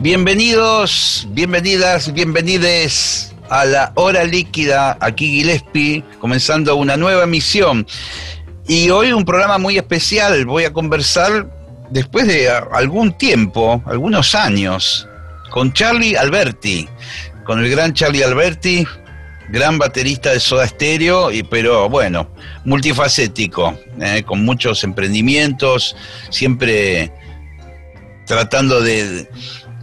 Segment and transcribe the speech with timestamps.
[0.00, 7.84] Bienvenidos, bienvenidas, bienvenides a la hora líquida, aquí Gillespie, comenzando una nueva emisión.
[8.68, 11.50] Y hoy un programa muy especial, voy a conversar
[11.90, 15.08] después de algún tiempo, algunos años,
[15.50, 16.88] con Charlie Alberti,
[17.44, 18.86] con el gran Charlie Alberti,
[19.48, 22.30] gran baterista de Soda Stereo, y, pero bueno,
[22.64, 25.96] multifacético, eh, con muchos emprendimientos,
[26.30, 27.10] siempre
[28.26, 29.26] tratando de,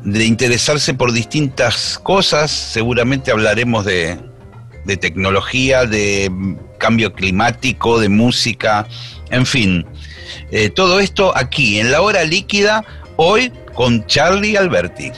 [0.05, 2.51] de interesarse por distintas cosas.
[2.51, 4.17] Seguramente hablaremos de,
[4.85, 6.31] de tecnología, de
[6.77, 8.87] cambio climático, de música,
[9.31, 9.85] en fin.
[10.51, 15.11] Eh, todo esto aquí, en la hora líquida, hoy con Charlie Alberti.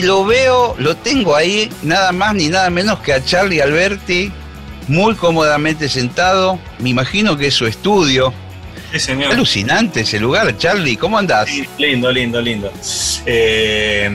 [0.00, 4.32] Y lo veo, lo tengo ahí, nada más ni nada menos que a Charlie Alberti,
[4.88, 6.58] muy cómodamente sentado.
[6.78, 8.32] Me imagino que es su estudio.
[8.92, 9.30] Sí, señor.
[9.30, 10.96] Alucinante ese lugar, Charlie.
[10.96, 11.50] ¿Cómo andás?
[11.50, 12.72] Sí, lindo, lindo, lindo.
[13.26, 14.08] Eh,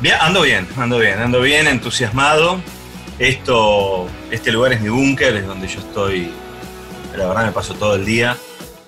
[0.00, 2.62] bien, ando bien, ando bien, ando bien, entusiasmado.
[3.18, 6.30] Esto, este lugar es mi búnker, es donde yo estoy.
[7.18, 8.38] La verdad me paso todo el día.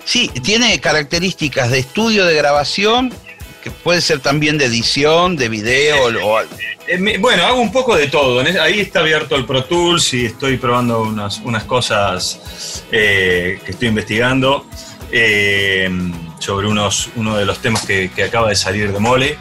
[0.06, 3.12] Sí, tiene características de estudio de grabación,
[3.64, 6.54] que puede ser también de edición, de video o algo.
[6.86, 8.44] Eh, bueno, hago un poco de todo.
[8.60, 13.88] Ahí está abierto el Pro Tools y estoy probando unas, unas cosas eh, que estoy
[13.88, 14.66] investigando
[15.10, 15.88] eh,
[16.40, 19.38] sobre unos, uno de los temas que, que acaba de salir de Mole.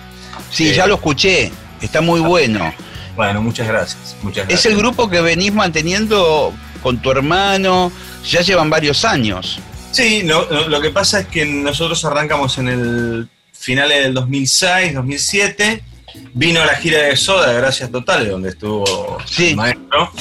[0.50, 1.52] Sí, Eh, ya lo escuché,
[1.82, 2.74] está muy bueno.
[3.18, 4.16] Bueno, muchas gracias.
[4.22, 7.92] Muchas Es el grupo que venís manteniendo con tu hermano,
[8.26, 9.60] ya llevan varios años.
[9.92, 13.30] Sí, no, no, lo que pasa es que nosotros arrancamos en el
[13.64, 15.84] finales del 2006, 2007.
[16.36, 19.50] Vino la gira de Soda, Gracias Totales, donde estuvo Sí.
[19.52, 20.12] el maestro.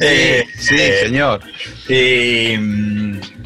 [0.00, 1.40] Eh, sí, eh, señor.
[1.88, 2.58] eh,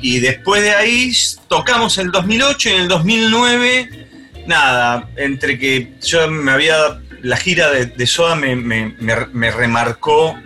[0.00, 1.12] y después de ahí
[1.48, 4.06] tocamos el 2008 y en el 2009,
[4.46, 6.76] nada, entre que yo me había,
[7.22, 10.38] la gira de, de Soda me, me- me- me remarcó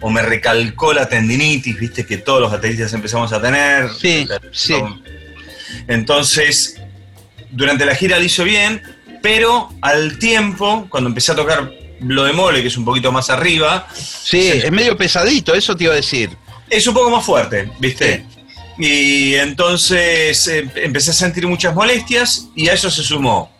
[0.00, 3.88] o me recalcó la tendinitis, viste que todos los bateristas empezamos a tener.
[4.00, 4.74] Sí, sí.
[5.88, 6.80] Entonces,
[7.54, 8.82] durante la gira lo hizo bien,
[9.22, 13.30] pero al tiempo, cuando empecé a tocar lo de mole, que es un poquito más
[13.30, 16.30] arriba, Sí, es medio pesadito, eso te iba a decir.
[16.68, 18.24] es un poco más fuerte, ¿viste?
[18.78, 23.54] Y entonces eh, empecé a sentir muchas molestias y a eso se sumó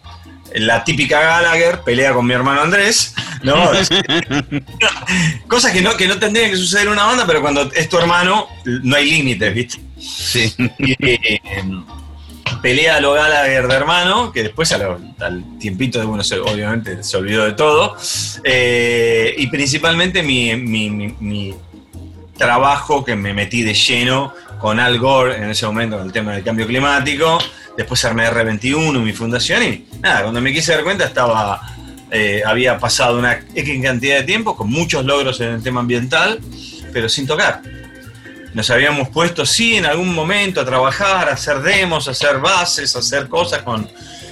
[0.54, 3.54] la típica Gallagher, pelea con mi hermano Andrés, ¿no?
[5.48, 7.98] Cosas que no, que no tendrían que suceder en una banda, pero cuando es tu
[7.98, 9.80] hermano, no hay límites, ¿viste?
[9.98, 10.54] Sí.
[10.78, 11.40] Y, eh,
[12.64, 17.18] pelea a lo Gallagher de hermano, que después al, tiempito de uno se- obviamente se
[17.18, 17.94] olvidó de todo.
[18.42, 20.56] Eh, y principalmente mi-
[21.20, 21.54] mi
[22.38, 26.32] trabajo que me metí de lleno con Al Gore en ese momento con el tema
[26.32, 27.38] del cambio climático.
[27.76, 31.60] Después armé R21, mi fundación, y nada, cuando me quise dar cuenta estaba.
[32.10, 36.40] eh, había pasado una X cantidad de tiempo con muchos logros en el tema ambiental,
[36.94, 37.60] pero sin tocar.
[38.54, 42.94] Nos habíamos puesto, sí, en algún momento a trabajar, a hacer demos, a hacer bases,
[42.94, 43.88] a hacer cosas con,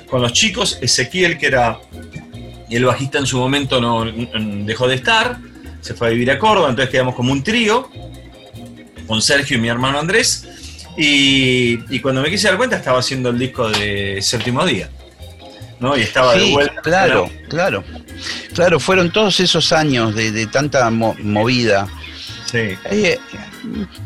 [0.08, 0.78] con los chicos.
[0.80, 1.78] Ezequiel, que era
[2.70, 4.04] el bajista en su momento, no,
[4.64, 5.38] dejó de estar,
[5.80, 7.90] se fue a vivir a Córdoba, entonces quedamos como un trío,
[9.06, 10.46] con Sergio y mi hermano Andrés.
[10.96, 14.88] Y, y cuando me quise dar cuenta, estaba haciendo el disco de Séptimo Día.
[15.80, 15.96] ¿no?
[15.98, 16.80] Y estaba de vuelta.
[16.82, 17.82] claro, claro.
[18.54, 21.88] Claro, fueron todos esos años de, de tanta mo- movida.
[22.48, 22.76] Sí.
[22.84, 23.18] Eh,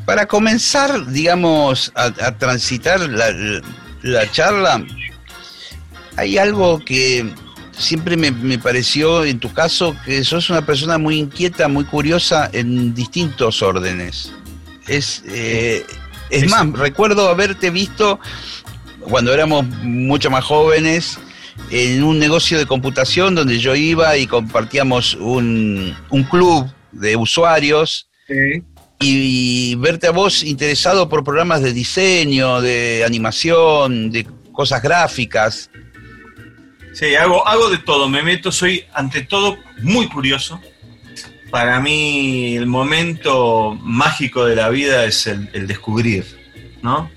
[0.04, 3.26] para comenzar, digamos, a, a transitar la,
[4.02, 4.84] la charla,
[6.16, 7.30] hay algo que
[7.76, 12.48] siempre me, me pareció en tu caso, que sos una persona muy inquieta, muy curiosa
[12.52, 14.32] en distintos órdenes.
[14.88, 15.84] Es, eh,
[16.30, 16.48] es Sí.
[16.48, 18.18] más, recuerdo haberte visto
[19.00, 21.18] cuando éramos mucho más jóvenes
[21.70, 28.08] en un negocio de computación donde yo iba y compartíamos un, un club de usuarios
[28.98, 35.70] y verte a vos interesado por programas de diseño, de animación, de cosas gráficas.
[36.92, 40.60] Sí, hago, hago de todo, me meto, soy ante todo muy curioso.
[41.50, 46.24] Para mí el momento mágico de la vida es el, el descubrir,
[46.82, 47.10] ¿no?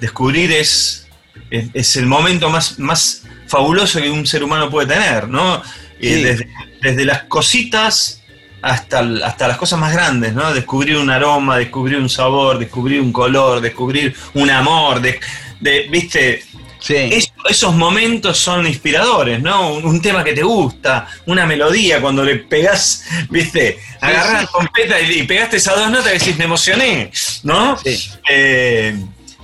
[0.00, 1.06] Descubrir es,
[1.50, 5.62] es, es el momento más, más fabuloso que un ser humano puede tener, ¿no?
[6.00, 6.48] Eh, desde,
[6.82, 8.17] desde las cositas
[8.62, 10.52] hasta, hasta las cosas más grandes, ¿no?
[10.52, 15.20] Descubrir un aroma, descubrir un sabor, descubrir un color, descubrir un amor, de,
[15.60, 16.42] de- ¿viste?
[16.80, 19.72] Sí, Es- esos momentos son inspiradores, ¿no?
[19.74, 24.34] Un, un tema que te gusta, una melodía, cuando le pegás, viste, agarrás sí.
[24.44, 27.10] la trompeta y, y pegaste esas dos notas y decís, me emocioné,
[27.42, 27.76] ¿no?
[27.78, 28.10] sí.
[28.30, 28.96] Eh,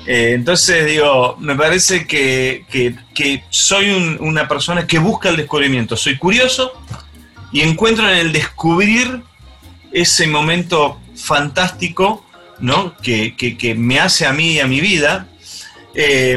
[0.07, 5.37] eh, entonces digo, me parece que, que- que soy un- una persona que busca el
[5.37, 6.73] descubrimiento, soy curioso
[7.55, 9.23] y encuentro en el descubrir
[9.93, 12.27] ese momento fantástico,
[12.59, 12.95] ¿no?
[12.99, 15.29] Que, que- que me hace a mí y a mi vida.
[15.95, 16.37] Eh,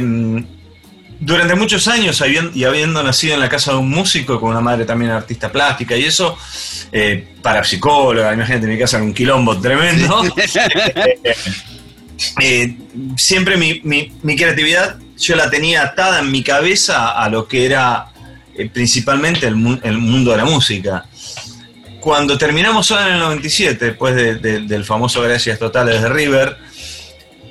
[1.19, 2.23] durante muchos años,
[2.53, 5.97] y habiendo nacido en la casa de un músico, con una madre también artista plástica
[5.97, 6.37] y eso,
[6.91, 10.21] eh, parapsicóloga, imagínate en mi casa con un quilombo tremendo.
[12.41, 12.75] Eh,
[13.15, 17.65] siempre mi, mi- mi creatividad yo la tenía atada en mi cabeza a lo que
[17.65, 18.07] era
[18.57, 21.05] eh, principalmente el, mu- el mundo de la música.
[21.99, 26.57] Cuando terminamos en el 97, después de- de- del famoso Gracias Totales de River,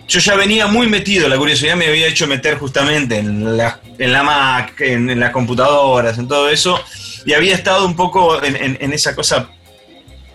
[0.08, 4.12] yo ya venía muy metido, la curiosidad me había hecho meter justamente en la, en
[4.12, 6.81] la Mac, en, en las computadoras, en todo eso,
[7.25, 9.50] y había estado un poco en, en- en esa cosa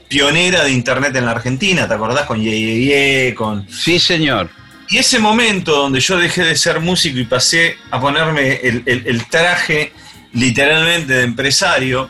[0.10, 2.26] pionera de Internet en la Argentina, ¿te acordás?
[2.26, 4.50] Con Ye, Ye, Ye, con, Sí, señor.
[4.90, 9.04] y ese momento donde yo dejé de ser músico y pasé a ponerme el, el-
[9.08, 9.94] el traje
[10.34, 12.10] literalmente de empresario,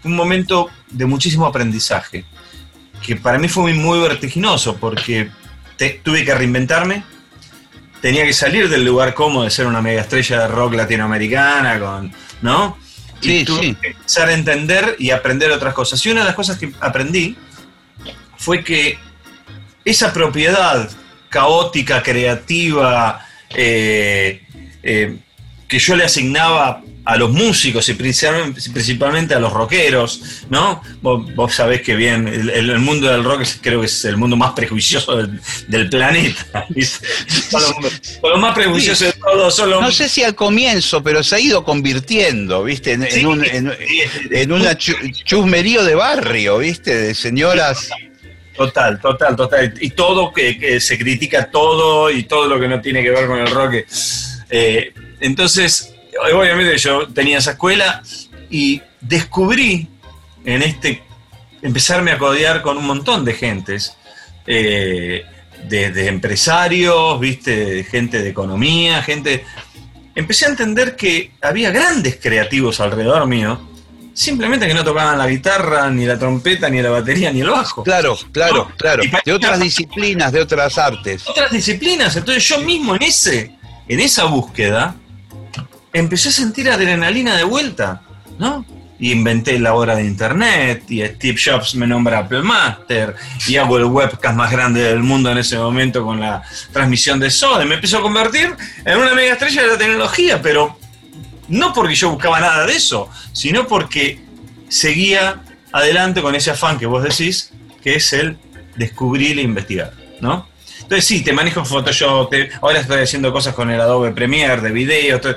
[0.00, 2.24] fue un momento de muchísimo aprendizaje,
[3.04, 5.30] que para mí fue muy, muy vertiginoso porque
[5.76, 7.02] te- tuve que reinventarme,
[8.00, 12.12] tenía que salir del lugar cómodo de ser una mega estrella de rock latinoamericana, con,
[12.42, 12.76] ¿no?
[13.20, 13.74] Y Sí, tuve sí.
[13.80, 16.04] que empezar a entender y aprender otras cosas.
[16.04, 17.36] Y una de las cosas que aprendí
[18.36, 18.98] fue que
[19.84, 20.90] esa propiedad
[21.28, 24.42] caótica, creativa, eh,
[24.82, 25.16] eh,
[25.72, 30.82] que yo le asignaba a los músicos y principalmente, a los rockeros, ¿no?
[31.00, 34.36] Vos, vos sabés que bien, el, el mundo del rock creo que es el mundo
[34.36, 36.66] más prejuicioso del, del planeta.
[37.50, 37.62] Son
[38.22, 41.40] los, más prejuiciosos de todos, son los No sé si al comienzo, pero se ha
[41.40, 42.92] ido convirtiendo, ¿viste?
[42.92, 46.94] En, un, en, sí, en una chu- chusmerío de barrio, ¿viste?
[46.94, 47.88] De señoras.
[48.54, 49.74] Total, total, total.
[49.80, 53.26] Y todo que, que se critica todo y todo lo que no tiene que ver
[53.26, 53.76] con el rock.
[54.50, 55.94] Eh, entonces,
[56.34, 58.02] obviamente yo tenía esa escuela
[58.50, 59.88] y descubrí
[60.44, 61.02] en este,
[61.62, 63.96] empezarme a codear con un montón de gentes,
[64.46, 65.24] eh,
[65.68, 69.44] de, de empresarios, viste, gente de economía, gente...
[70.14, 73.72] Empecé a entender que había grandes creativos alrededor mío
[74.14, 77.82] simplemente que no tocaban la guitarra, ni la trompeta, ni la batería, ni el bajo.
[77.82, 79.02] Claro, claro, No, claro.
[79.24, 81.26] De otras disciplinas, de otras artes.
[81.28, 82.14] Otras disciplinas.
[82.16, 83.56] Entonces yo mismo en ese,
[83.88, 84.96] en esa búsqueda,
[85.92, 88.02] empecé a sentir adrenalina de vuelta,
[88.38, 88.64] ¿no?
[88.98, 93.16] Y inventé la hora de internet, y Steve Jobs me nombra Apple Master,
[93.48, 97.28] y hago el webcast más grande del mundo en ese momento con la transmisión de
[97.30, 97.64] Soda.
[97.64, 100.78] Me empezó a convertir en una mega estrella de la tecnología, pero
[101.48, 104.20] no porque yo buscaba nada de eso, sino porque
[104.68, 105.40] seguía
[105.72, 107.50] adelante con ese afán que vos decís,
[107.82, 108.36] que es el
[108.76, 110.48] descubrir e investigar, ¿no?
[110.80, 114.70] Entonces sí, te manejo Photoshop, te- ahora estoy haciendo cosas con el Adobe Premiere de
[114.70, 115.34] video, to-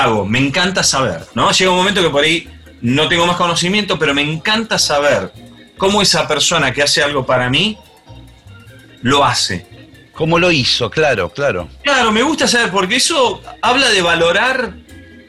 [0.00, 1.50] hago, me encanta saber, ¿no?
[1.50, 2.48] Llega un momento que por ahí
[2.80, 5.32] no tengo más conocimiento, pero me encanta saber
[5.76, 7.78] cómo esa persona que hace algo para mí
[9.02, 9.66] lo hace.
[10.12, 10.90] ¿Cómo lo hizo?
[10.90, 11.68] Claro, claro.
[11.82, 14.74] Claro, me gusta saber, porque eso habla de valorar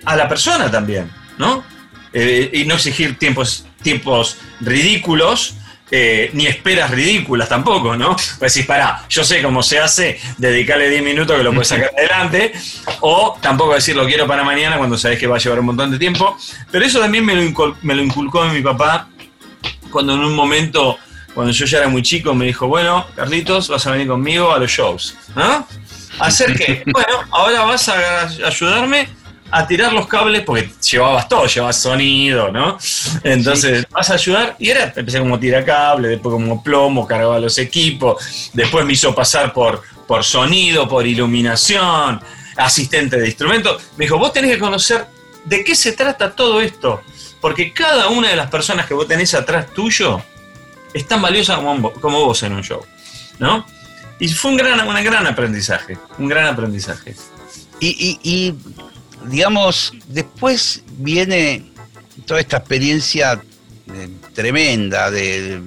[0.05, 1.63] a la persona también, ¿no?
[2.13, 5.55] Eh, y no exigir tiempos, tiempos ridículos,
[5.89, 8.15] eh, ni esperas ridículas tampoco, ¿no?
[8.39, 11.91] Pues decís, pará, yo sé cómo se hace, dedicarle 10 minutos que lo puedes sacar
[11.97, 12.51] adelante,
[13.01, 15.91] o tampoco decir lo quiero para mañana cuando sabes que va a llevar un montón
[15.91, 16.37] de tiempo.
[16.71, 19.07] Pero eso también me lo, incul- me lo inculcó mi papá
[19.91, 20.97] cuando en un momento,
[21.33, 24.59] cuando yo ya era muy chico, me dijo, bueno, Carlitos, vas a venir conmigo a
[24.59, 25.65] los shows, ¿no?
[26.19, 26.83] ¿Hacer qué?
[26.91, 29.07] Bueno, ahora vas a ayudarme
[29.49, 32.77] a tirar los cables, porque llevabas todo, llevabas sonido, ¿no?
[33.23, 38.51] Entonces, vas a ayudar, y era, empecé como tiracable, después como plomo, cargaba los equipos,
[38.53, 42.19] después me hizo pasar por, por sonido, por iluminación,
[42.57, 43.81] asistente de instrumentos.
[43.97, 45.05] Me dijo, vos tenés que conocer
[45.45, 47.01] de qué se trata todo esto,
[47.39, 50.21] porque cada una de las personas que vos tenés atrás tuyo
[50.93, 52.83] es tan valiosa como, vo- como vos en un show,
[53.39, 53.65] ¿no?
[54.19, 57.15] Y fue un gran, un gran aprendizaje, un gran aprendizaje.
[57.79, 58.53] Y, y- y,
[59.25, 61.65] digamos, después viene
[62.25, 63.41] toda esta experiencia
[63.93, 65.61] eh, tremenda de,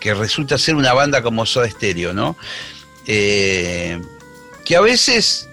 [0.00, 2.36] que resulta ser una banda como Soda Stereo, ¿no?
[3.06, 4.00] Eh,
[4.64, 5.48] que a veces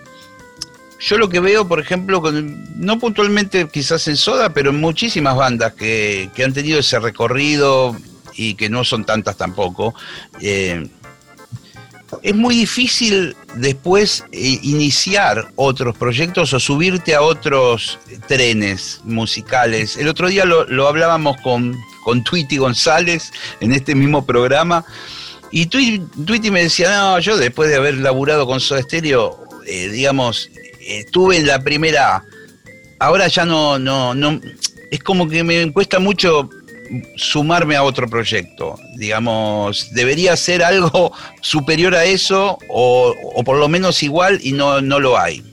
[0.99, 5.73] yo lo que veo, por ejemplo, no puntualmente quizás en Soda, pero en muchísimas bandas
[5.73, 7.95] que, que han tenido ese recorrido
[8.35, 9.93] y que no son tantas tampoco,
[10.41, 10.87] eh,
[12.21, 19.97] es muy difícil después eh, iniciar otros proyectos o subirte a otros trenes musicales.
[19.97, 22.23] El otro día lo, hablábamos con, con
[22.57, 24.85] González en este mismo programa.
[25.51, 29.89] Y Twi- Twitty me decía, no, yo después de haber laburado con Soda Stereo, eh,
[29.89, 32.23] digamos, estuve en la primera.
[32.99, 34.39] Ahora ya no, no, no,
[34.89, 36.49] es como que me cuesta mucho
[37.15, 38.75] sumarme a otro proyecto.
[38.95, 44.99] Digamos, debería ser algo superior a eso o, por lo menos igual y no, no
[44.99, 45.43] lo hay.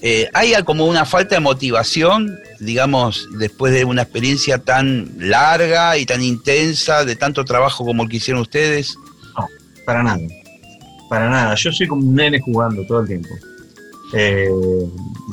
[0.00, 6.06] Eh, hay como una falta de motivación, digamos, después de una experiencia tan larga y
[6.06, 8.96] tan intensa, de tanto trabajo como el que hicieron ustedes.
[9.84, 10.20] Para nada.
[11.08, 11.54] Para nada.
[11.56, 13.30] Yo soy como un nene jugando todo el tiempo.
[14.12, 14.48] Eh,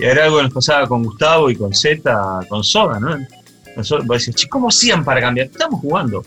[0.02, 3.18] era algo que nos pasaba con Gustavo y con Z, con Soda, ¿no?
[3.76, 5.48] Nosotros, vos decís, "Che, ¿cómo hacían para cambiar?
[5.48, 6.24] Estamos jugando.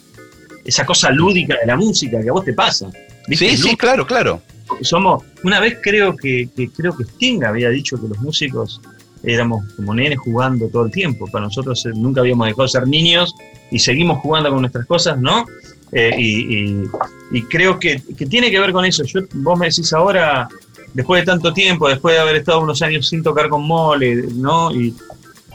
[0.64, 2.90] Esa cosa lúdica de la música que a vos te pasa.
[3.26, 3.50] ¿viste?
[3.50, 4.40] Sí, sí, claro, claro.
[4.82, 8.80] somos una vez creo que, que creo que Sting había dicho que los músicos
[9.22, 12.86] éramos como nenes jugando todo el tiempo para nosotros eh, nunca habíamos dejado de ser
[12.86, 13.34] niños
[13.70, 15.44] y seguimos jugando con nuestras cosas no
[15.90, 16.84] Eh, y, y-
[17.32, 20.46] y creo que, que tiene que ver con eso Yo, vos me decís ahora
[20.92, 24.70] después de tanto tiempo después de haber estado unos años sin tocar con Mole no
[24.70, 24.94] y,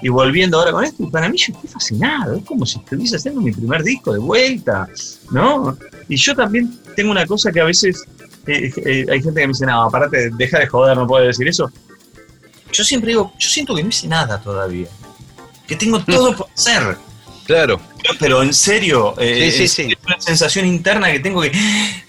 [0.03, 3.15] y volviendo ahora con esto y para mí yo estoy fascinado es como si estuviese
[3.15, 4.87] haciendo mi primer disco de vuelta
[5.31, 5.75] no
[6.07, 8.05] y yo también tengo una cosa que a veces
[8.45, 11.47] eh, eh, hay gente que me dice, no, aparte, deja de joder, no puedes decir
[11.47, 11.71] eso.
[12.71, 14.87] Yo siempre digo, yo siento que no hice nada todavía.
[15.67, 16.97] Que tengo todo por hacer.
[17.45, 17.79] Claro.
[18.19, 19.93] Pero en serio, eh, Sí, sí, sí.
[19.93, 21.51] es una sensación interna que tengo que,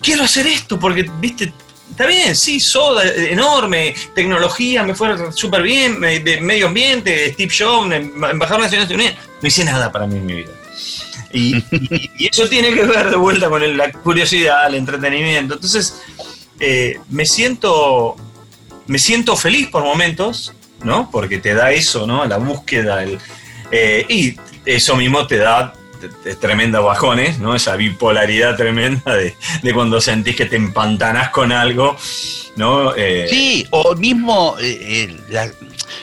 [0.01, 1.53] quiero hacer esto, porque, viste,
[1.91, 7.93] está bien, sí, soda, eh, enorme, tecnología, me fue súper bien, medio ambiente, Steve Jobs,
[7.93, 9.14] em- embajador nacional de Unidos.
[9.41, 10.53] No hice nada para mí en mi vida.
[11.33, 11.57] Y,
[12.29, 15.55] eso tiene que ver de vuelta con la curiosidad, el entretenimiento.
[15.55, 16.00] Entonces,
[16.61, 18.17] eh, me siento
[18.87, 21.11] me siento feliz por momentos, ¿no?
[21.11, 22.25] Porque te da eso, ¿no?
[22.26, 23.19] La búsqueda, el,
[23.71, 25.73] eh, y eso mismo te da
[26.41, 27.55] tremendos bajones, ¿no?
[27.55, 31.97] Esa bipolaridad tremenda de, de cuando sentís que te empantanás con algo,
[32.57, 32.95] ¿no?
[32.97, 34.79] Eh, Sí, o mismo eh,
[35.11, 35.51] eh, la-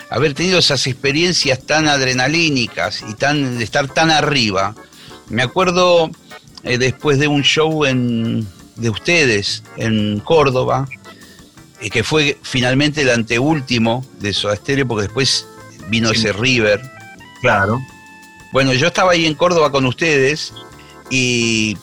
[0.10, 4.76] haber tenido esas experiencias tan adrenalínicas y tan de estar tan arriba.
[5.30, 6.10] Me acuerdo
[6.64, 10.88] eh, después de un show en, de ustedes en Córdoba,
[11.92, 15.48] que fue finalmente el anteúltimo de Soda Stereo, porque después
[15.88, 16.18] vino Sí.
[16.20, 16.80] ese River,
[17.42, 17.82] Claro.
[18.52, 20.54] Bueno, yo estaba ahí en Córdoba con ustedes
[21.10, 21.78] y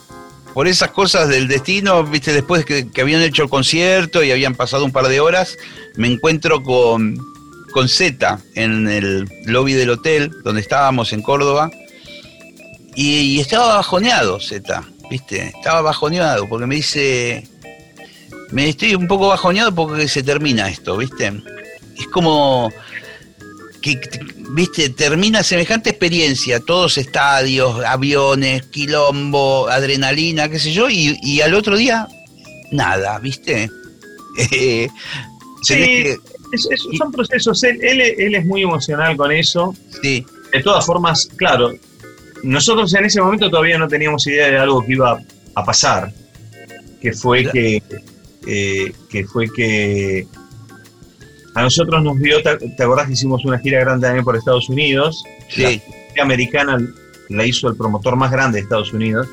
[0.53, 4.55] por esas cosas del destino, viste, después que, que habían hecho el concierto y habían
[4.55, 5.57] pasado un par de horas,
[5.95, 7.17] me encuentro con,
[7.71, 11.71] con Z en el lobby del hotel donde estábamos en Córdoba.
[12.95, 17.47] Y, y estaba bajoneado Z, viste, estaba bajoneado porque me dice,
[18.51, 21.41] me estoy un poco bajoneado porque se termina esto, viste,
[21.97, 22.71] es como
[23.81, 23.99] que,
[24.51, 31.53] viste, termina semejante experiencia, todos estadios, aviones, quilombo, adrenalina, qué sé yo, y, y al
[31.53, 32.07] otro día,
[32.71, 33.69] nada, viste.
[34.53, 34.87] Eh,
[35.63, 36.17] Sí, tenés que-
[36.53, 37.61] es- es- son procesos.
[37.63, 39.75] Él, él- él es muy emocional con eso.
[40.01, 41.73] sí, De todas formas, claro,
[42.43, 45.19] nosotros en ese momento todavía no teníamos idea de algo que iba
[45.55, 46.13] a pasar,
[47.01, 47.53] que fue Claro.
[47.53, 47.83] que,
[48.47, 50.25] eh, que fue que
[51.55, 54.69] a nosotros nos vio, ¿te, te acordás que hicimos una gira grande también por Estados
[54.69, 55.23] Unidos?
[55.49, 56.77] sí, La gira americana
[57.29, 59.27] la hizo el promotor más grande de Estados Unidos.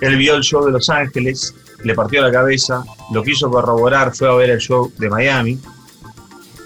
[0.00, 4.28] Él vio el show de Los Ángeles, le partió la cabeza, lo quiso corroborar, fue
[4.28, 5.58] a ver el show de Miami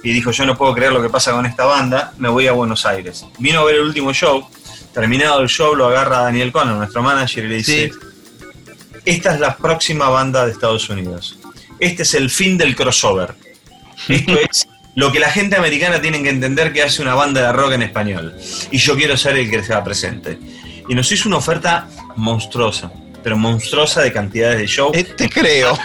[0.02, 2.52] y dijo, yo no puedo creer lo que pasa con esta banda, me voy a
[2.52, 3.24] Buenos Aires.
[3.38, 4.46] Vino a ver el último show,
[4.94, 7.98] terminado el show lo agarra Daniel Conner, nuestro manager, y le dice, Sí.
[9.04, 11.38] esta es la próxima banda de Estados Unidos.
[11.80, 13.34] Este es el fin del crossover.
[14.08, 17.52] Esto es lo que la gente americana tiene que entender que hace una banda de
[17.52, 18.34] rock en español.
[18.70, 20.38] Y yo quiero ser el que sea presente.
[20.88, 22.90] Y nos hizo una oferta monstruosa,
[23.22, 24.92] pero monstruosa de cantidades de show.
[24.94, 25.76] Eh, te creo,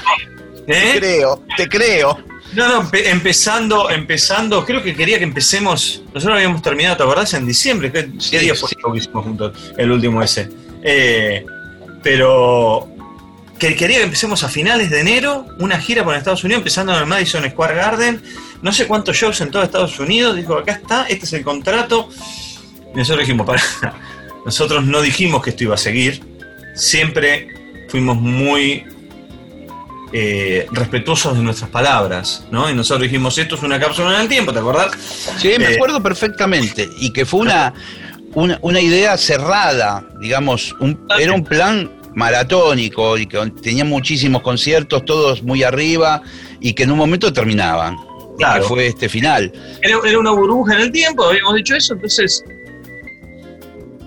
[0.67, 0.93] te ¿Eh?
[0.99, 2.17] creo, te creo.
[2.53, 6.03] No, no, empe- empezando, empezando, creo que quería que empecemos.
[6.13, 7.33] Nosotros habíamos terminado, ¿te acordás?
[7.33, 7.91] En diciembre.
[7.91, 8.75] ¿Qué, Sí, qué día fue sí.
[8.75, 9.73] que hicimos juntos?
[9.77, 10.49] El último ese.
[10.83, 11.45] Eh,
[12.03, 12.89] pero
[13.61, 16.99] que quería que empecemos a finales de enero, una gira por Estados Unidos, empezando en
[16.99, 18.21] el Madison Square Garden.
[18.63, 20.35] No sé cuántos shows en todo Estados Unidos.
[20.35, 22.09] Dijo, acá está, este es el contrato.
[22.93, 23.61] Y nosotros dijimos, para.
[24.45, 26.23] Nosotros no dijimos que esto iba a seguir.
[26.73, 27.49] Siempre
[27.89, 28.83] fuimos muy
[30.11, 32.67] eh, respetuosos de nuestras palabras, ¿no?
[32.67, 34.91] Y nosotros dijimos, esto es una cápsula en el tiempo, ¿te acordás?
[35.37, 36.89] Sí, me Eh, acuerdo perfectamente.
[36.97, 37.73] Y que fue una,
[38.33, 45.05] una, una idea cerrada, digamos, un- era un plan maratónico y que tenía muchísimos conciertos,
[45.05, 46.21] todos muy arriba,
[46.59, 47.97] y que en un momento terminaban.
[48.37, 48.63] Claro.
[48.63, 49.51] que fue este final.
[49.81, 52.43] Era, era una burbuja en el tiempo, habíamos dicho eso, entonces...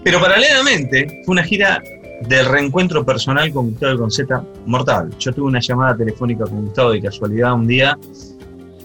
[0.02, 1.82] Pero paralelamente, fue una gira
[2.28, 5.10] del reencuentro personal con Gustavo con Z mortal.
[5.18, 7.98] Yo tuve una llamada telefónica con Gustavo de casualidad un día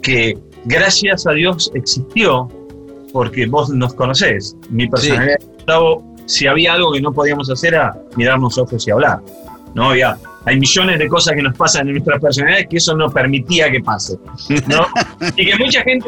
[0.02, 2.48] que, gracias a Dios, existió,
[3.12, 4.56] porque vos nos conocés.
[4.70, 8.92] Mi personalidad de Gustavo, si había algo que no podíamos hacer, era mirarnos ojos y
[8.92, 9.20] hablar.
[9.74, 10.16] No había.
[10.46, 13.82] Hay millones de cosas que nos pasan en nuestras personalidades que eso no permitía que
[13.82, 14.18] pase.
[14.68, 14.86] ¿no?
[15.36, 16.08] y que mucha gente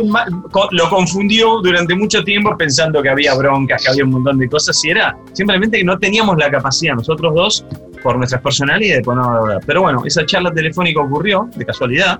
[0.72, 4.80] lo confundió durante mucho tiempo pensando que había broncas, que había un montón de cosas,
[4.86, 7.66] y era simplemente que no teníamos la capacidad, nosotros dos,
[8.04, 9.60] por nuestras personalidades, de ponernos a hablar.
[9.66, 12.20] Pero bueno, esa charla telefónica ocurrió, de casualidad,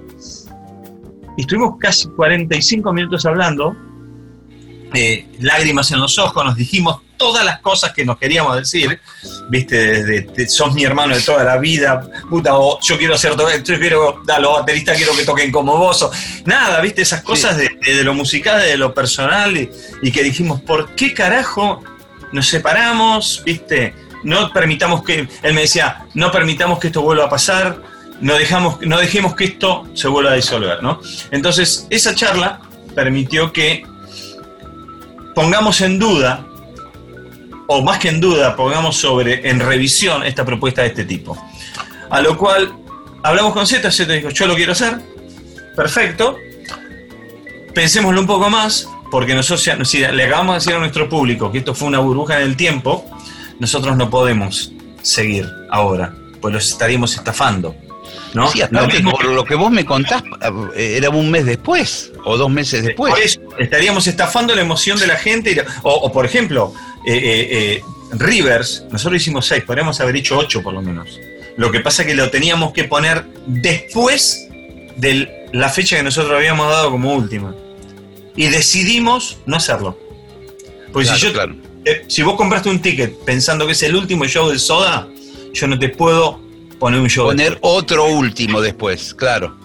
[1.38, 3.76] y estuvimos casi 45 minutos hablando,
[4.94, 9.00] eh, lágrimas en los ojos, nos dijimos todas las cosas que nos queríamos decir,
[9.48, 13.34] viste, desde de- sos mi hermano de toda la vida, puta, o yo quiero ser,
[13.64, 16.12] yo quiero, a los bateristas quiero que toquen como vos, o-
[16.46, 19.70] nada, viste, esas cosas de, de- de lo musical, de lo personal, y,
[20.02, 21.84] y que dijimos, ¿por qué carajo
[22.32, 23.94] nos separamos, viste?
[24.24, 27.82] No permitamos que, él me decía, no permitamos que esto vuelva a pasar,
[28.20, 31.00] no, dejamos, no dejemos que esto se vuelva a disolver, ¿no?
[31.30, 32.62] Entonces, esa charla
[32.96, 33.84] permitió que
[35.34, 36.46] pongamos en duda,
[37.74, 41.38] o más que en duda, pongamos sobre, en revisión esta propuesta de este tipo.
[42.10, 42.74] A lo cual
[43.24, 45.00] hablamos con Z, Z dijo, yo lo quiero hacer,
[45.76, 46.38] perfecto,
[47.74, 51.60] pensémoslo un poco más, porque nosotros si le acabamos de decir a nuestro público que
[51.60, 53.06] esto fue una burbuja en el tiempo,
[53.60, 57.76] nosotros no podemos seguir ahora, pues los estaríamos estafando.
[58.34, 58.48] ¿no?
[58.50, 60.24] Sí, Lo mismo por lo que vos me contás,
[60.76, 63.14] eh, era un mes después o dos meses después.
[63.14, 65.52] Por eso, estaríamos estafando la emoción de la gente.
[65.52, 66.74] y la- o, o, por ejemplo,
[67.06, 67.84] eh, eh, eh,
[68.14, 71.20] Rivers, nosotros hicimos seis, podríamos haber hecho ocho por lo menos.
[71.58, 74.48] Lo que pasa es que lo teníamos que poner después
[74.96, 77.56] de la fecha que nosotros habíamos dado como última.
[78.36, 79.98] Y decidimos no hacerlo.
[80.94, 81.56] Porque Claro, si, yo, claro.
[81.86, 85.08] eh, si vos compraste un ticket pensando que es el último show del Soda,
[85.54, 86.40] yo no te puedo
[86.80, 87.26] poner un show.
[87.28, 89.58] Poner otro último después, claro.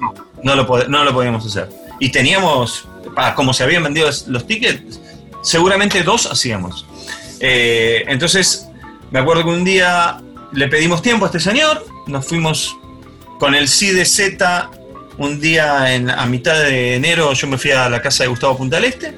[0.42, 1.68] no lo, no lo podíamos hacer.
[2.00, 2.86] Y teníamos,
[3.34, 5.00] como se habían vendido los tickets,
[5.42, 6.85] seguramente dos hacíamos.
[7.40, 8.66] Eh, entonces,
[9.10, 10.20] me acuerdo que un día
[10.52, 12.76] le pedimos tiempo a este señor, nos fuimos
[13.38, 14.38] con el CIDZ
[15.18, 18.56] un día en, a mitad de enero, yo me fui a la casa de Gustavo
[18.56, 19.14] Punta del Este,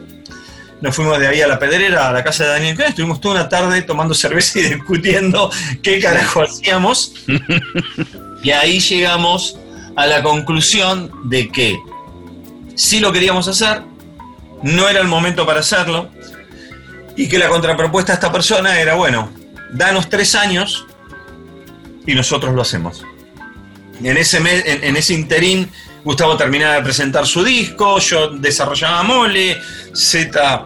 [0.81, 3.49] nos fuimos de ahí a la pedrera, a la casa de Daniel estuvimos toda una
[3.49, 5.51] tarde tomando cerveza y discutiendo
[5.83, 7.15] qué carajo hacíamos.
[8.43, 9.59] y ahí llegamos
[9.97, 11.79] a la conclusión de que
[12.77, 13.83] sí lo queríamos hacer,
[14.63, 16.11] no era el momento para hacerlo,
[17.19, 19.29] y que la contrapropuesta a esta persona era, bueno,
[19.73, 20.87] danos tres años
[22.07, 23.05] y nosotros lo hacemos.
[24.03, 25.69] En ese, mes, en, en ese interín,
[26.05, 29.61] Gustavo terminaba de presentar su disco, yo desarrollaba Mole,
[29.93, 30.65] Z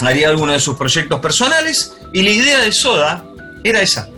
[0.00, 3.24] haría algunos de sus proyectos personales, y la idea de Soda
[3.62, 4.08] era esa,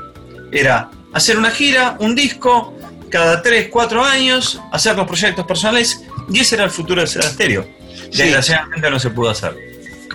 [0.53, 2.79] era hacer una gira, un disco,
[3.11, 7.29] cada tres, cuatro años, hacer los proyectos personales, y ese era el futuro de Seda
[7.29, 7.67] Stereo.
[8.13, 8.19] Sí.
[8.23, 9.70] Desgraciadamente no se pudo hacer.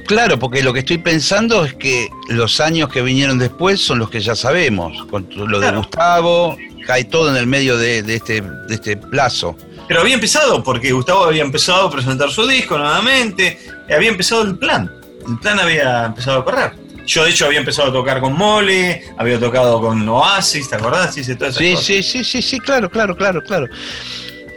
[0.06, 4.10] Claro, porque lo que estoy pensando es que los años que vinieron después son los
[4.10, 5.06] que ya sabemos.
[5.08, 5.72] Con lo de.
[5.72, 9.56] Gustavo, cae todo en el medio de, de este, de este plazo.
[9.88, 13.60] Pero había empezado, porque Gustavo había empezado a presentar su disco nuevamente,
[13.94, 14.92] había empezado el plan.
[15.28, 16.72] El plan había empezado a correr.
[17.06, 21.16] Yo, de hecho, había empezado a tocar con Mole, había tocado con Oasis, ¿te acordás?
[21.18, 21.86] Hice todas esas Sí, cosas.
[21.86, 23.68] sí, sí, sí, sí, claro, claro, claro, claro.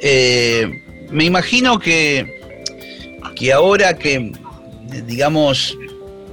[0.00, 2.40] Eh, me imagino que,
[3.36, 4.32] que ahora que,
[5.06, 5.76] digamos,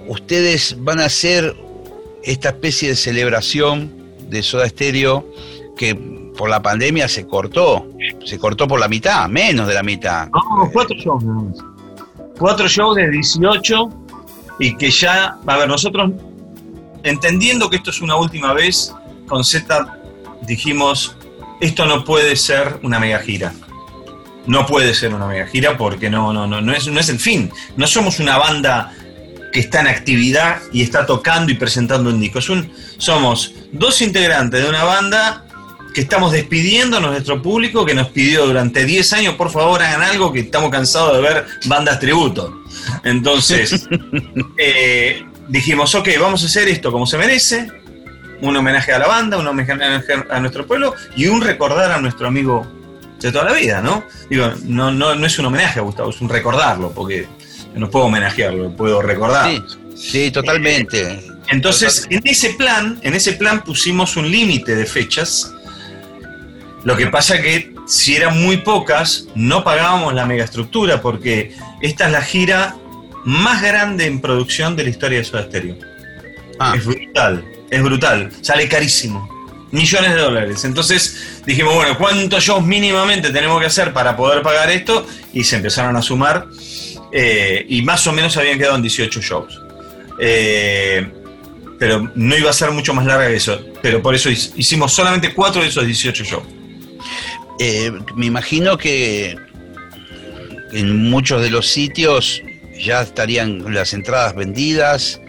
[0.07, 1.55] ustedes van a hacer
[2.23, 3.91] esta especie de celebración
[4.29, 5.25] de Soda Stereo
[5.77, 5.95] que
[6.37, 7.87] por la pandemia se cortó,
[8.25, 10.27] se cortó por la mitad, menos de la mitad.
[10.29, 11.23] No, cuatro shows.
[12.37, 13.89] Cuatro shows de 18
[14.59, 16.11] y que ya, a ver, nosotros,
[17.03, 18.93] entendiendo que esto es una última vez,
[19.27, 19.99] con Z
[20.41, 21.15] dijimos,
[21.61, 23.53] esto no puede ser una mega gira.
[24.47, 27.19] No puede ser una mega gira porque no, no, no, no, es, no es el
[27.19, 27.51] fin.
[27.77, 28.93] No somos una banda
[29.51, 32.39] que está en actividad y está tocando y presentando un disco.
[32.39, 35.41] Es un- somos dos integrantes de una banda
[35.93, 40.01] que estamos despidiendo a nuestro público que nos pidió durante 10 años, por favor hagan
[40.03, 42.62] algo que estamos cansados de ver bandas tributo.
[43.05, 43.88] Entonces,
[44.58, 47.67] eh, dijimos, ok, vamos a hacer esto como se merece,
[48.41, 52.27] un homenaje a la banda, un homenaje a nuestro pueblo y un recordar a nuestro
[52.27, 52.67] amigo
[53.19, 54.04] de toda la vida, ¿no?
[54.30, 57.28] Digo, no, no, no es un homenaje a Gustavo, es un recordarlo, porque
[57.75, 59.49] no puedo homenajearlo, puedo recordar.
[59.49, 59.62] Sí,
[59.95, 61.21] sí, totalmente.
[61.49, 65.51] Entonces, en ese plan, en ese plan pusimos un límite de fechas.
[66.84, 72.12] Lo que pasa que si eran muy pocas, no pagábamos la megaestructura, porque esta es
[72.12, 72.75] la gira
[73.23, 75.78] más grande en producción de la historia de Soda Stereo.
[76.60, 79.35] Ah, Es brutal, es brutal, sale carísimo.
[79.71, 80.63] Millones de dólares.
[80.65, 85.06] Entonces dijimos, bueno, ¿cuántos shows mínimamente tenemos que hacer para poder pagar esto?
[85.34, 86.47] Y se empezaron a sumar.
[87.12, 89.62] eh, y más o menos habían quedado en 18 shows.
[90.19, 91.08] Eh,
[91.80, 93.60] pero no iba a ser mucho más larga que eso.
[93.82, 96.43] Pero por eso hic- hicimos solamente 4 de esos 18 shows.
[97.60, 99.36] eh, me imagino que
[100.73, 102.41] en muchos de los sitios
[102.78, 105.21] ya estarían las entradas vendidas.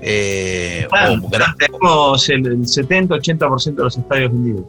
[0.00, 4.64] Eh, o tenemos el, 70-80% de los estadios vendidos.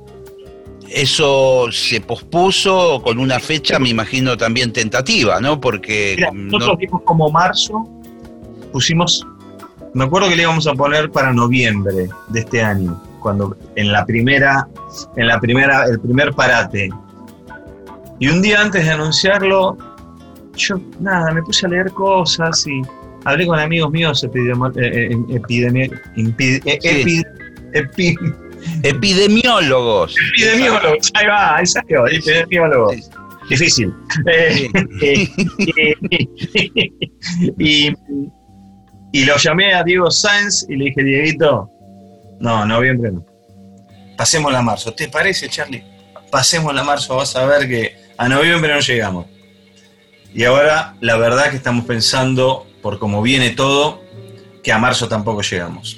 [0.89, 5.59] eso se pospuso con una fecha, me imagino también tentativa, ¿no?
[5.59, 7.87] Porque Mira, no- nosotros vimos como marzo,
[8.71, 9.25] pusimos,
[9.93, 14.05] me acuerdo que le íbamos a poner para noviembre de este año, cuando en la
[14.05, 14.67] primera,
[15.15, 16.89] en la primera, el primer parate.
[18.19, 19.77] Y un día antes de anunciarlo,
[20.55, 22.81] yo nada, me puse a leer cosas y
[23.25, 24.23] hablé con amigos míos
[28.83, 30.15] epidemiólogos.
[30.37, 32.95] epidemiólogos, ahí va, ahí salió, epidemiólogos.
[32.95, 33.03] Sí.
[33.49, 33.93] Difícil.
[34.31, 35.33] Eh, Sí.
[37.57, 37.93] y,
[39.11, 41.69] y lo llamé a Diego Sáenz y le dije, Dieguito,
[42.39, 43.25] no, noviembre no.
[44.17, 44.93] Pasemos a marzo.
[44.93, 45.83] ¿Te parece, Charlie?
[46.31, 49.25] Pasemos a marzo, vas a ver que a noviembre no llegamos.
[50.33, 54.01] Y ahora, la verdad que estamos pensando, por cómo viene todo,
[54.63, 55.97] que a marzo tampoco llegamos.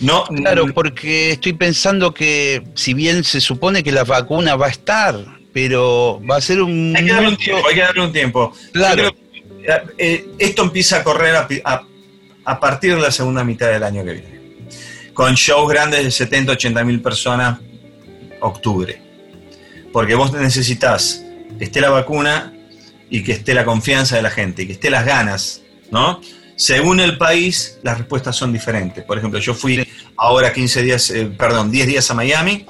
[0.00, 4.70] No, Claro, porque estoy pensando que si bien se supone que la vacuna va a
[4.70, 5.18] estar,
[5.52, 6.94] pero va a ser un...
[6.96, 8.52] hay que darle un tiempo, hay que darle un tiempo.
[8.72, 9.12] Claro.
[9.62, 11.86] Creo que, eh, esto empieza a correr a, a-
[12.44, 14.40] a partir de la segunda mitad del año que viene.
[15.12, 17.58] Con shows grandes de 70, 80 mil personas,
[18.40, 19.00] octubre.
[19.92, 21.22] Porque vos necesitas
[21.58, 22.54] que esté la vacuna
[23.10, 26.20] y que esté la confianza de la gente, y que esté las ganas, ¿no?
[26.56, 29.02] Según el país, las respuestas son diferentes.
[29.04, 32.66] Por ejemplo, yo fui ahora 15 días, eh, perdón, 10 días a Miami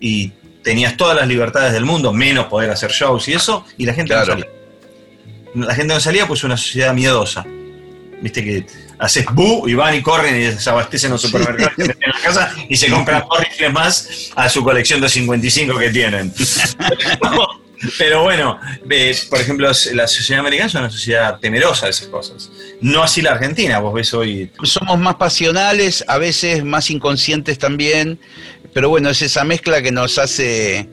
[0.00, 0.32] y
[0.64, 4.12] tenías todas las libertades del mundo, menos poder hacer shows y eso, y la gente
[4.14, 4.34] Claro.
[4.34, 4.50] no salía.
[5.66, 7.44] La gente no salía pues es una sociedad miedosa.
[8.22, 8.66] Viste que
[8.98, 12.52] haces bu y van y corren y se abastecen los supermercados meten en la casa
[12.68, 16.32] y se compran dos rifles más a su colección de 55 que tienen.
[17.98, 22.50] Pero bueno, eh, por ejemplo, la sociedad americana es una sociedad temerosa de esas cosas.
[22.80, 24.50] No así la Argentina, vos ves hoy.
[24.62, 28.18] Somos más pasionales, a veces más inconscientes también,
[28.72, 30.88] pero bueno, es esa mezcla que nos hace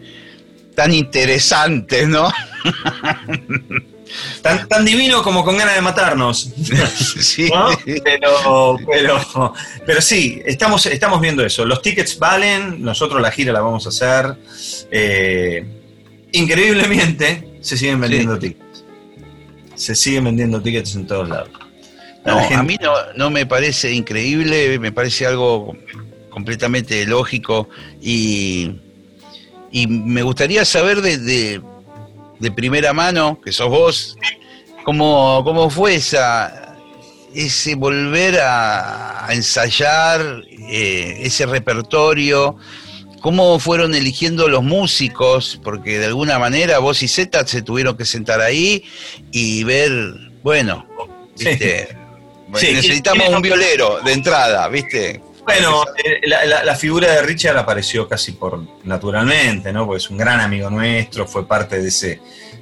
[0.75, 2.31] tan interesantes, ¿no?
[4.41, 6.49] Tan, tan divino como con ganas de matarnos.
[7.19, 7.49] Sí.
[7.53, 7.69] ¿no?
[8.03, 9.53] Pero, pero,
[9.85, 11.65] pero sí, estamos, estamos viendo eso.
[11.65, 14.37] Los tickets valen, nosotros la gira la vamos a hacer.
[14.91, 15.65] Eh,
[16.37, 18.83] increíblemente, se siguen vendiendo tickets.
[19.75, 21.49] Se siguen vendiendo tickets en todos lados.
[22.25, 25.75] No, gente- a mí no, no me parece increíble, me parece algo
[26.29, 27.69] completamente lógico
[28.01, 28.71] y,
[29.71, 31.61] y me gustaría saber de, de-
[32.39, 34.17] de primera mano, que sos vos,
[34.83, 36.75] cómo, cómo fue esa,
[37.33, 42.57] ese volver a, a ensayar eh, ese repertorio,
[43.21, 48.05] cómo fueron eligiendo los músicos, porque de alguna manera vos y Zeta se tuvieron que
[48.05, 48.83] sentar ahí
[49.31, 49.91] y ver,
[50.43, 50.85] bueno.
[51.37, 51.89] ¿viste?
[52.55, 55.21] Sí, necesitamos ¿quién- un violero de entrada, ¿viste?
[55.43, 59.85] Bueno, eh, la, la- la figura de Richard apareció casi por naturalmente, ¿no?
[59.85, 62.19] Porque es un gran amigo nuestro, fue parte de ese,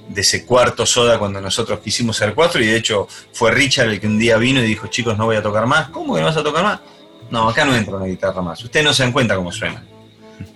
[0.07, 3.99] de ese cuarto soda cuando nosotros quisimos ser cuatro, y de hecho fue Richard el
[3.99, 5.89] que un día vino y dijo, chicos, no voy a tocar más.
[5.89, 6.79] ¿Cómo que no vas a tocar más?
[7.31, 8.63] No, acá no entra una guitarra más.
[8.63, 9.83] Ustedes no se dan cuenta cómo suena.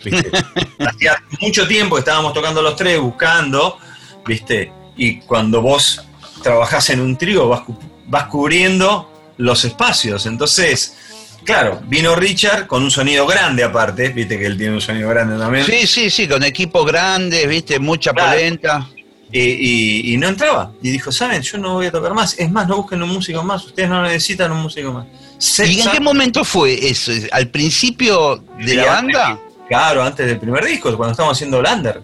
[0.03, 0.31] ¿Viste?
[0.79, 3.77] Hacía mucho tiempo que estábamos tocando los tres, buscando,
[4.25, 4.71] ¿viste?
[4.97, 6.03] Y cuando vos
[6.43, 7.61] trabajás en un trío, vas,
[8.07, 10.25] vas cubriendo los espacios.
[10.25, 10.95] Entonces,
[11.43, 15.37] claro, vino Richard con un sonido grande aparte, viste que él tiene un sonido grande
[15.37, 15.65] también.
[15.65, 18.31] Sí, sí, sí, con equipos grandes, viste, mucha Claro.
[18.31, 18.89] polenta.
[19.31, 20.71] Y, y- y no entraba.
[20.81, 21.43] Y dijo, ¿saben?
[21.43, 22.33] Yo no voy a tocar más.
[22.39, 23.63] Es más, no busquen un músico más.
[23.63, 25.05] Ustedes no necesitan un músico más.
[25.37, 27.11] Se- ¿Y en qué momento fue eso?
[27.31, 29.39] ¿Al principio de la banda?
[29.69, 32.01] Claro, antes del primer disco, cuando estábamos haciendo Lander.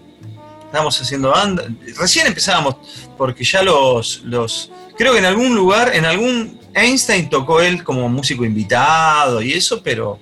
[0.64, 1.64] Estábamos haciendo banda.
[1.98, 2.76] Recién empezábamos,
[3.18, 4.70] porque ya los, los.
[4.96, 6.60] Creo que en algún lugar, en algún.
[6.74, 10.18] Einstein tocó él como músico invitado y eso, pero,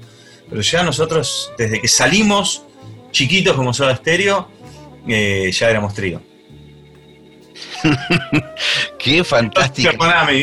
[0.49, 2.63] pero ya nosotros, desde que salimos
[3.11, 4.49] chiquitos como Soda Stereo,
[5.09, 6.23] eh, ya éramos trío.
[8.99, 9.91] Qué fantástico.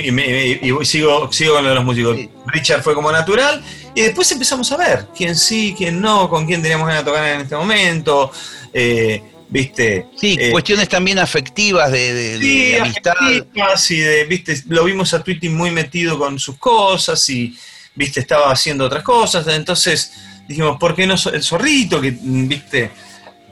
[0.04, 2.18] Y, me- y- y sigo, sigo con lo de los músicos.
[2.18, 2.30] Sí.
[2.48, 3.64] Richard fue como natural
[3.96, 7.26] y después empezamos a ver quién sí, quién no, con quién teníamos ganas de tocar
[7.26, 8.32] en este momento.
[8.74, 10.06] eh, ¿Viste?
[10.16, 13.12] Sí, Eh, cuestiones también afectivas de, de- de Sí, amistad.
[13.20, 17.54] afectivas y de, viste, lo vimos a Twitty muy metido con sus cosas y,
[17.94, 19.46] viste, estaba haciendo otras cosas.
[19.50, 20.14] Entonces
[20.48, 22.00] dijimos, ¿por qué no el zorrito?
[22.00, 22.92] Que, viste,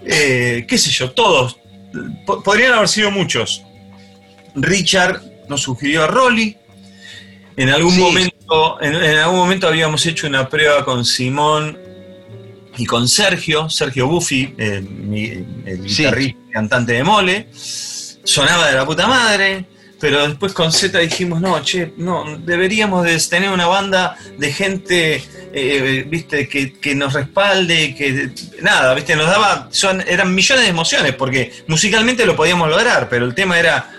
[0.05, 1.57] eh, qué sé yo, todos.
[2.25, 3.63] Po- podrían haber sido muchos.
[4.55, 6.55] Richard nos sugirió a Rolly.
[7.57, 7.99] En algún Sí.
[7.99, 11.77] momento, en, en algún momento habíamos hecho una prueba con Simón
[12.77, 16.03] y con Sergio, Sergio Buffi, eh, mi- el Sí.
[16.03, 17.47] guitarrista y cantante de Mole.
[18.23, 19.65] Sonaba de la puta madre,
[19.99, 25.21] pero después con Z dijimos, no, che, no, deberíamos de tener una banda de gente,
[25.51, 28.29] eh, viste, que, que nos respalde, que
[28.61, 33.25] nada, viste, nos daba, son, eran millones de emociones, porque musicalmente lo podíamos lograr, pero
[33.25, 33.91] el tema era,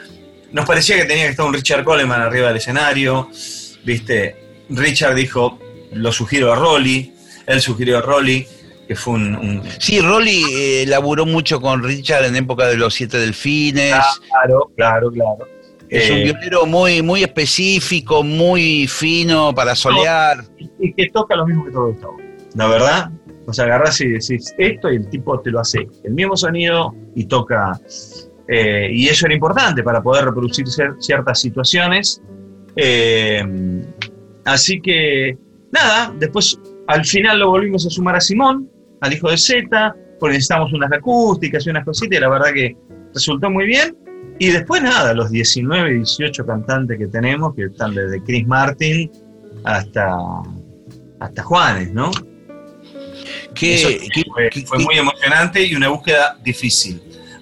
[0.52, 3.28] nos parecía que tenía que estar un Richard Coleman arriba del escenario,
[3.84, 4.36] viste,
[4.68, 5.58] Richard dijo,
[5.92, 7.14] lo sugiero a Rolly,
[7.46, 8.46] él sugirió a Rolly,
[8.86, 12.94] que fue un- un Sí, Rolly eh, laburó mucho con Richard en época de los
[12.94, 13.94] Siete Delfines.
[14.28, 15.38] Claro, claro, claro.
[15.88, 20.44] es un Eh, violero muy, muy específico, muy fino para solear.
[20.80, 22.16] y que toca lo mismo que todo esto.
[22.54, 23.10] La verdad,
[23.46, 25.86] o sea, agarrás y decís esto y el tipo te lo hace.
[26.04, 27.72] El mismo sonido y toca.
[28.50, 32.20] Eh, y eso era importante para poder reproducir cier- ciertas situaciones.
[32.76, 33.42] Eh,
[34.44, 35.36] así que,
[35.72, 36.58] nada, después
[36.88, 38.68] al final lo volvimos a sumar a Simón,
[39.00, 42.76] al hijo de Z, porque necesitamos unas acústicas y unas cositas, y la verdad que
[43.14, 43.96] resultó muy bien.
[44.38, 49.10] Y después nada, los 19, 18 cantantes que tenemos, que están desde Chris Martin
[49.64, 50.16] hasta,
[51.20, 52.10] hasta Juanes, ¿no?
[53.74, 53.88] Eso
[54.50, 57.00] qué- fue, muy emocionante y una búsqueda difícil,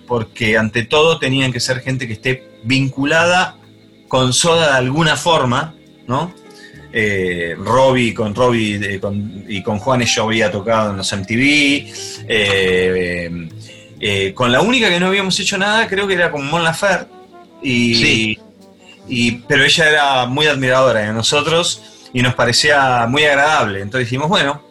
[0.09, 3.57] porque ante todo tenían que ser gente que esté vinculada
[4.09, 5.75] con Soda de alguna forma,
[6.07, 6.33] ¿no?
[6.92, 11.92] Eh, Robbie, con Robbie eh, con- y con Juanes yo había tocado en los MTV.
[12.27, 13.49] eh,
[14.01, 17.12] eh, con la única que no habíamos hecho nada, creo que era con Mon Laferte.
[17.62, 18.38] Y, Sí.
[19.09, 23.81] y- pero ella era muy admiradora de nosotros y nos parecía muy agradable.
[23.83, 24.62] Entonces dijimos, bueno,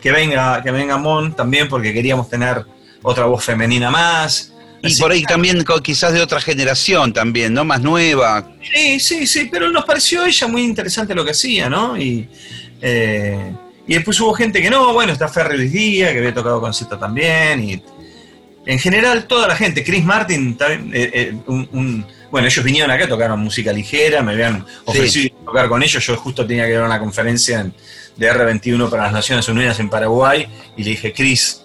[0.00, 2.64] que venga, que venga Mon también porque queríamos tener
[3.02, 4.52] otra voz femenina más.
[4.82, 7.64] Y Así por ahí también quizás de otra generación también, ¿no?
[7.64, 8.50] Más nueva.
[8.74, 11.96] Sí, sí, sí, pero nos pareció ella muy interesante lo que hacía, ¿no?
[11.98, 12.28] Y,
[12.82, 13.52] eh,
[13.86, 16.74] y después hubo gente que no, bueno, está Ferry Luis Díaz, que había tocado con
[16.74, 17.82] Z también, y,
[18.66, 22.90] en general toda la gente, Chris Martin, también, eh, eh, un- un- bueno, ellos vinieron
[22.90, 26.84] acá, tocaron música ligera, me habían ofrecido tocar con ellos, yo justo tenía que dar
[26.84, 27.72] una conferencia en-
[28.16, 31.62] de R21 para las Naciones Unidas en Paraguay, y le dije, Chris,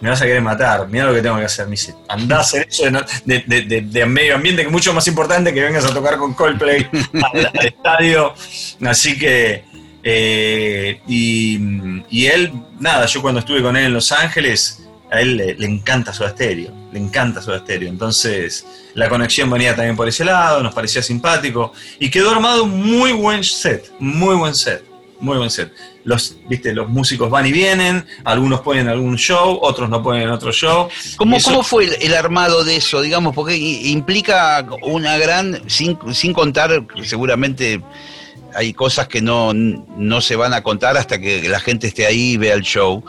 [0.00, 1.66] me vas a querer matar, mira lo que tengo que hacer.
[1.66, 2.84] Me dice, andá a eso
[3.24, 6.88] de, medio ambiente, que es mucho más importante que vengas a tocar con Coldplay
[7.32, 8.34] al, estadio.
[8.86, 9.64] Así que,
[10.02, 15.54] eh, y, él, nada, yo cuando estuve con él en Los Ángeles, a él le,
[15.54, 17.88] le encanta Soda Stereo, le encanta Soda Stereo.
[17.88, 22.82] Entonces, la conexión venía también por ese lado, nos parecía simpático, y quedó armado un
[22.82, 24.82] muy buen set, muy buen set,
[25.20, 25.72] muy buen set.
[26.04, 30.52] Los, viste, los músicos van y vienen, algunos ponen algún show, otros no ponen otro
[30.52, 30.88] show.
[31.16, 33.00] ¿Cómo, eso- ¿Cómo fue el, el armado de eso?
[33.02, 37.82] Digamos, porque implica una gran, sin, sin contar, seguramente
[38.54, 42.32] hay cosas que no, no se van a contar hasta que la gente esté ahí
[42.32, 43.04] y vea el show,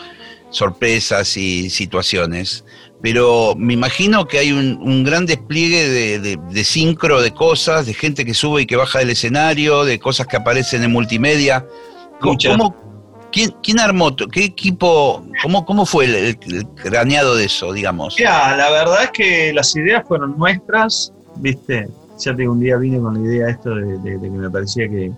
[0.51, 2.63] sorpresas y situaciones.
[3.01, 7.87] Pero me imagino que hay un, un gran despliegue de, de, de sincro de cosas,
[7.87, 11.65] de gente que sube y que baja del escenario, de cosas que aparecen en multimedia.
[12.21, 12.57] ¿Cómo, Muchas.
[12.57, 12.75] cómo-
[13.31, 14.15] quién, quién armó?
[14.15, 15.23] ¿Qué equipo?
[15.43, 18.15] ¿Cómo, cómo fue el, el- el craneado de eso, digamos?
[18.17, 21.87] Mira, la verdad es que las ideas fueron nuestras, viste,
[22.19, 24.87] ya te un día vine con la idea esto de, de- de que me parecía
[24.87, 25.11] que,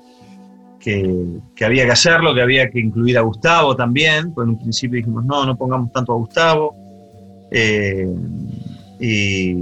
[0.80, 4.60] que, que había que hacerlo, que había que incluir a Gustavo también, pues en un
[4.60, 6.76] principio dijimos, no, no pongamos tanto a Gustavo.
[7.52, 8.08] Eh,
[9.00, 9.58] y,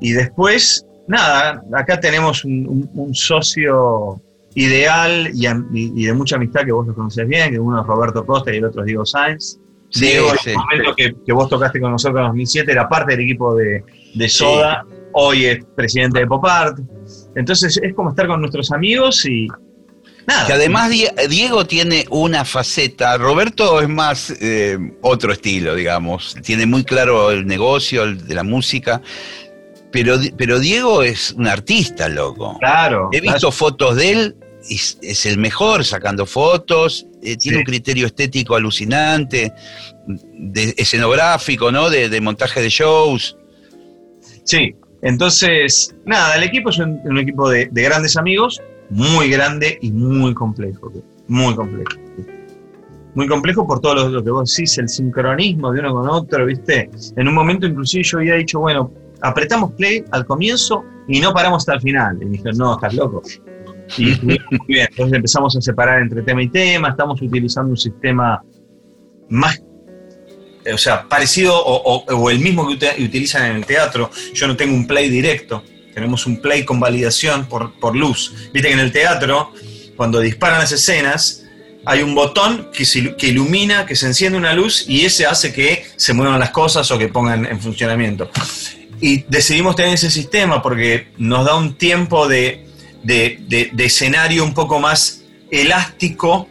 [0.00, 4.20] y después, nada, acá tenemos un, un- un socio
[4.54, 8.52] ideal y, de mucha amistad que vos lo conocés bien, que uno es Roberto Costa
[8.52, 9.58] y el otro es Diego Sainz.
[9.90, 10.50] Sí, Diego, en sí.
[10.50, 13.82] el momento que, que vos tocaste con nosotros en 2007, era parte del equipo de,
[14.14, 16.78] de Soda, hoy es presidente de Pop Art.
[17.34, 19.48] Entonces es como estar con nuestros amigos y
[20.28, 20.46] nada.
[20.46, 26.66] Que además Die- Diego tiene una faceta, Roberto es más eh, otro estilo, digamos, tiene
[26.66, 29.02] muy claro el negocio el de la música,
[29.90, 32.56] pero, pero Diego es un artista, loco.
[32.60, 33.08] Claro.
[33.10, 34.36] He visto fotos de él,
[34.68, 37.60] es, es el mejor sacando fotos, eh, tiene Sí.
[37.60, 39.52] un criterio estético alucinante,
[40.06, 41.88] de, escenográfico, ¿no?
[41.90, 43.36] De, de montaje de shows.
[44.44, 49.78] Sí, entonces, nada, el equipo es un, un equipo de, de grandes amigos, muy grande
[49.80, 50.92] y muy complejo,
[51.28, 51.90] muy complejo.
[53.14, 56.46] Muy complejo por todo lo, lo que vos decís, el sincronismo de uno con otro,
[56.46, 56.88] ¿viste?
[57.16, 61.62] En un momento inclusive yo había dicho, bueno, apretamos play al comienzo y no paramos
[61.62, 62.18] hasta el final.
[62.22, 63.20] Y dije, no, estás loco.
[63.96, 68.42] Y muy bien, entonces empezamos a separar entre tema y tema, estamos utilizando un sistema
[69.28, 69.60] más
[70.72, 74.10] o sea, parecido o, el mismo que ut- utilizan en el teatro.
[74.34, 78.50] Yo no tengo un play directo, tenemos un play con validación por, por luz.
[78.52, 79.52] Viste que en el teatro,
[79.96, 81.46] cuando disparan las escenas,
[81.86, 85.52] hay un botón que, se que ilumina, que se enciende una luz y ese hace
[85.52, 88.30] que se muevan las cosas o que pongan en funcionamiento.
[89.00, 92.66] Y decidimos tener ese sistema porque nos da un tiempo de,
[93.02, 96.48] de- de- de escenario un poco más elástico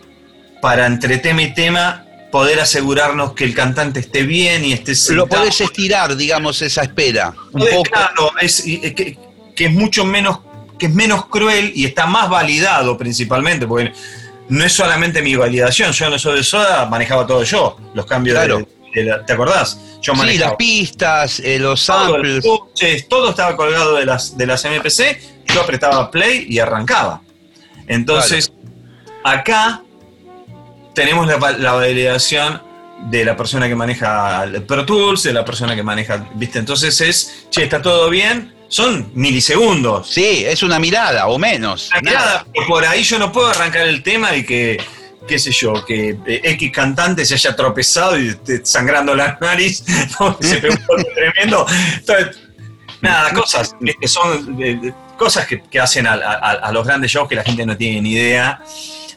[0.62, 4.98] para entre tema y tema poder asegurarnos que el cantante esté bien y esté Lo
[4.98, 5.28] sentado.
[5.28, 7.34] podés estirar, digamos, esa espera.
[7.54, 7.84] Un poco.
[7.84, 9.18] Claro, es, eh, que,
[9.56, 10.40] que es mucho menos,
[10.78, 13.92] que es menos cruel y está más validado principalmente, porque
[14.50, 18.40] no es solamente mi validación, yo no soy de soda, manejaba todo yo, los cambios
[18.40, 18.66] de-
[19.26, 19.80] ¿te acordás?
[20.02, 22.44] Yo Sí, manejaba las pistas, eh, los todo, samples.
[22.46, 25.20] coches, todo estaba colgado de las, de las MPC,
[25.54, 27.22] yo apretaba play y arrancaba.
[27.88, 28.52] Entonces,
[29.24, 29.84] acá
[30.94, 32.62] tenemos la, la validación
[33.06, 36.60] de la persona que maneja el Pro Tools, de la persona que maneja, ¿viste?
[36.60, 40.10] Entonces es, che, está todo bien, son milisegundos.
[40.10, 41.90] Sí, es una mirada o menos.
[42.02, 42.02] Nada.
[42.02, 44.82] mirada, por ahí yo no puedo arrancar el tema y que,
[45.28, 49.84] qué sé yo, que eh, X cantante se haya tropezado y esté sangrando la nariz,
[50.20, 50.38] ¿no?
[50.40, 51.66] se pegó un tremendo.
[51.98, 52.40] Entonces,
[53.02, 57.30] nada, cosas que son eh, cosas que, que hacen a, a- a los grandes shows
[57.30, 58.62] que la gente no tiene ni idea,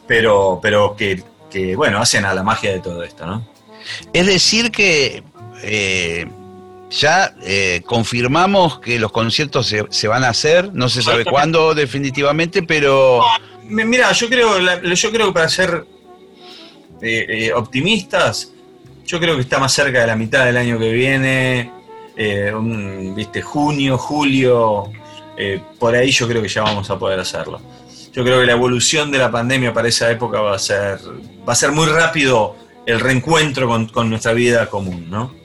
[0.06, 3.48] pero, pero que, que, bueno, hacen a la magia de todo esto, ¿no?
[4.12, 5.22] Es decir que
[5.62, 6.26] eh,
[6.90, 11.74] ya eh, confirmamos que los conciertos se, se van a hacer, no se sabe cuándo
[11.74, 13.22] definitivamente, pero
[13.64, 15.86] Mi- Mira, yo creo, yo creo que para ser
[17.00, 18.52] eh, eh, optimistas,
[19.06, 21.70] yo creo que está más cerca de la mitad del año que viene,
[22.16, 24.92] eh, un, viste, junio, julio,
[25.36, 27.60] eh, por ahí yo creo que ya vamos a poder hacerlo.
[28.12, 30.98] Yo creo que la evolución de la pandemia para esa época va a ser,
[31.48, 35.42] va a ser muy rápido el reencuentro con, con nuestra vida común, ¿no?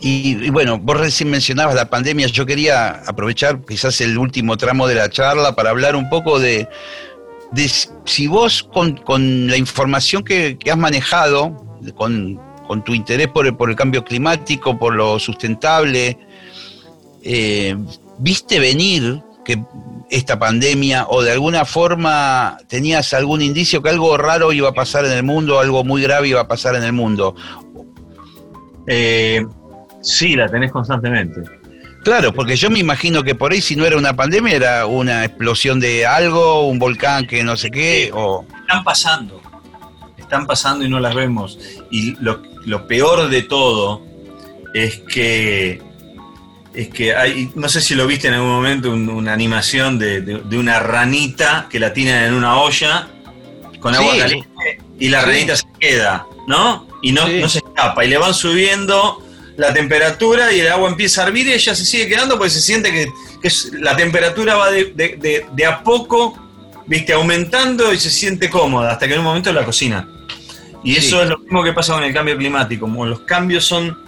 [0.00, 4.94] Y, bueno, vos recién mencionabas la pandemia, yo quería aprovechar quizás el último tramo de
[4.94, 6.68] la charla para hablar un poco de,
[7.50, 7.70] de
[8.04, 13.46] si vos con, con la información que, que has manejado, con, con tu interés por
[13.46, 16.16] el, por el cambio climático, por lo sustentable,
[17.24, 17.76] eh,
[18.18, 19.62] ¿viste venir que
[20.10, 25.04] esta pandemia o de alguna forma tenías algún indicio que algo raro iba a pasar
[25.04, 27.34] en el mundo, algo muy grave iba a pasar en el mundo?
[28.86, 29.44] Eh,
[30.00, 31.42] sí, la tenés constantemente.
[32.04, 35.24] Claro, porque yo me imagino que por ahí si no era una pandemia era una
[35.24, 38.46] explosión de algo, un volcán que no sé qué, o...
[38.60, 39.40] Están pasando,
[40.16, 41.58] están pasando y no las vemos.
[41.90, 44.02] Y lo, lo peor de todo
[44.72, 45.82] es que
[46.80, 50.20] es que hay, no sé si lo viste en algún momento, un- una animación de,
[50.20, 53.08] de- de una ranita que la tiran en una olla
[53.80, 54.18] con agua Sí.
[54.20, 54.48] caliente
[54.98, 55.26] y la Sí.
[55.26, 56.86] ranita se queda, ¿no?
[57.02, 57.40] Y no, Sí.
[57.40, 58.04] no se escapa.
[58.04, 59.24] Y le van subiendo
[59.56, 62.60] la temperatura y el agua empieza a hervir y ella se sigue quedando porque se
[62.60, 63.06] siente que,
[63.42, 63.50] que
[63.80, 66.38] la temperatura va de, de- de- a poco,
[66.86, 70.08] viste, aumentando y se siente cómoda hasta que en un momento la cocina.
[70.84, 72.82] Y eso es lo mismo que pasa con el cambio climático.
[72.86, 73.98] Como los cambios son,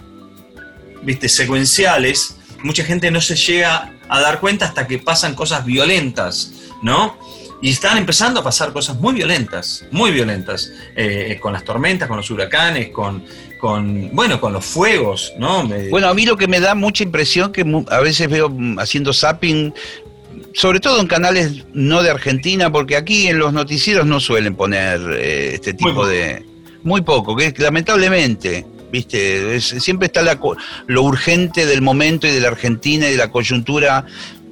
[1.01, 6.51] viste, secuenciales, mucha gente no se llega a dar cuenta hasta que pasan cosas violentas,
[6.81, 7.17] ¿no?
[7.63, 12.17] Y están empezando a pasar cosas muy violentas, muy violentas, eh, con las tormentas, con
[12.17, 13.23] los huracanes, con,
[13.59, 15.63] con, bueno, con los fuegos, ¿no?
[15.67, 18.79] Me- Bueno, a mí lo que me da mucha impresión que a veces veo mm,
[18.79, 19.73] haciendo zapping,
[20.53, 24.99] sobre todo en canales no de Argentina, porque aquí en los noticieros no suelen poner
[25.13, 26.07] eh, este Muy tipo poco.
[26.07, 26.45] de...
[26.83, 30.39] Muy poco, que lamentablemente, viste, Es- siempre está la
[30.87, 34.05] lo urgente del momento y de la Argentina y de la coyuntura,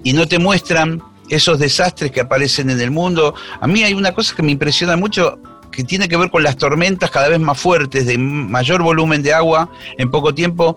[0.04, 3.36] y no te muestran esos desastres que aparecen en el mundo.
[3.62, 5.40] A mí hay una cosa que me impresiona mucho,
[5.72, 9.34] que tiene que ver con las tormentas cada vez más fuertes, de mayor volumen de
[9.34, 10.76] agua en poco tiempo,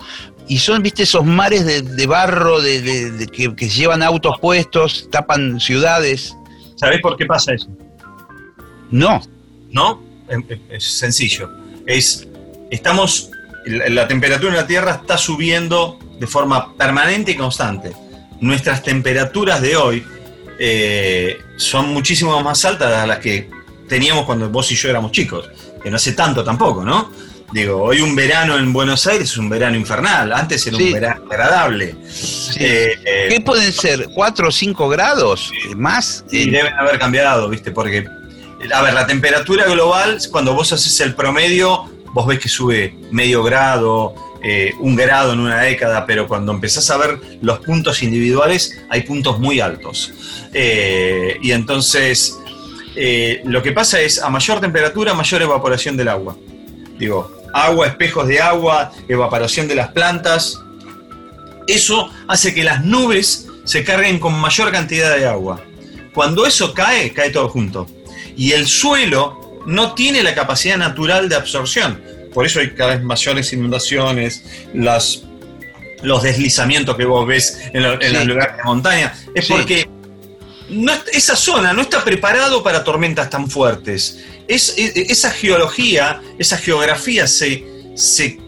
[0.49, 5.61] y son, viste, esos mares de, de barro de, que, que llevan autos puestos, tapan
[5.61, 6.37] ciudades.
[6.77, 7.69] ¿Sabés por qué pasa eso?
[8.91, 9.23] No,
[9.71, 10.03] ¿no?
[10.69, 11.49] Es sencillo.
[11.87, 12.27] Es,
[12.71, 13.31] estamos,
[13.67, 17.93] la, la temperatura en la Tierra está subiendo de forma permanente y constante.
[18.41, 20.05] Nuestras temperaturas de hoy
[20.59, 23.49] eh, son muchísimo más altas a las que
[23.89, 25.49] teníamos cuando vos y yo éramos chicos,
[25.83, 27.11] que no hace tanto tampoco, ¿no?
[27.53, 30.85] Digo, hoy un verano en Buenos Aires es un verano infernal, antes era Sí.
[30.85, 31.95] un verano agradable.
[32.57, 34.07] Eh, eh, ¿qué pueden ser?
[34.09, 36.25] ¿4 o 5 grados más?
[36.31, 37.71] Y deben haber cambiado, ¿viste?
[37.71, 38.07] Porque,
[38.73, 43.43] a ver, la temperatura global, cuando vos haces el promedio, vos ves que sube medio
[43.43, 48.83] grado, eh, un grado en una década, pero cuando empezás a ver los puntos individuales,
[48.91, 50.13] hay puntos muy altos.
[50.53, 52.39] Eh, y entonces,
[52.97, 56.37] eh, lo que pasa es, a mayor temperatura, mayor evaporación del agua.
[56.99, 60.61] Digo, agua, espejos de agua, evaporación de las plantas.
[61.67, 65.61] Eso hace que las nubes se carguen con mayor cantidad de agua.
[66.13, 67.87] Cuando eso cae, cae todo junto.
[68.37, 72.01] Y el suelo no tiene la capacidad natural de absorción.
[72.35, 74.45] Por eso hay cada vez mayores inundaciones,
[74.75, 75.23] las,
[76.03, 78.15] los deslizamientos que vos ves en, lo- en Sí.
[78.15, 79.15] los lugares de montaña.
[79.35, 79.53] Es Sí.
[79.53, 79.89] porque
[80.71, 84.19] no esa zona no está preparado para tormentas tan fuertes.
[84.49, 88.39] Es, es- esa geología, esa geografía se, se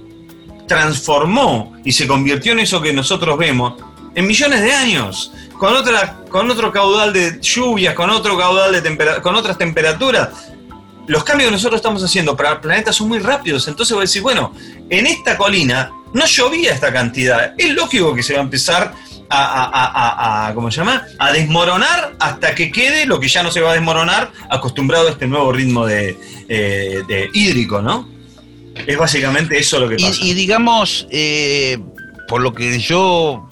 [0.66, 3.74] transformó y se convirtió en eso que nosotros vemos
[4.14, 8.80] en millones de años, con, otra, con otro caudal de lluvias, con otro caudal de
[8.80, 10.28] tempera- con otras temperaturas.
[11.06, 14.22] Los cambios que nosotros estamos haciendo para el planeta son muy rápidos, entonces vos decís,
[14.22, 14.54] bueno,
[14.88, 18.94] en esta colina no llovía esta cantidad, es lógico que se va a empezar
[19.28, 19.90] a, a- a-
[20.44, 21.02] a- a- ¿cómo se llama?
[21.18, 25.10] a desmoronar hasta que quede lo que ya no se va a desmoronar, acostumbrado a
[25.10, 26.16] este nuevo ritmo de,
[26.48, 28.08] eh, de hídrico, ¿no?
[28.86, 30.16] Es básicamente eso lo que pasa.
[30.20, 31.78] y, y digamos, eh,
[32.28, 33.48] por lo que yo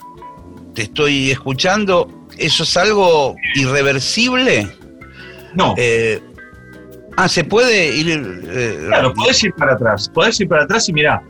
[0.74, 4.68] te estoy escuchando, ¿eso es algo irreversible?
[5.54, 6.20] no, Eh,
[7.16, 8.42] ah, ¿se puede ir...?
[8.48, 11.22] eh, Claro, podés ir para atrás, podés ir para atrás y mirá,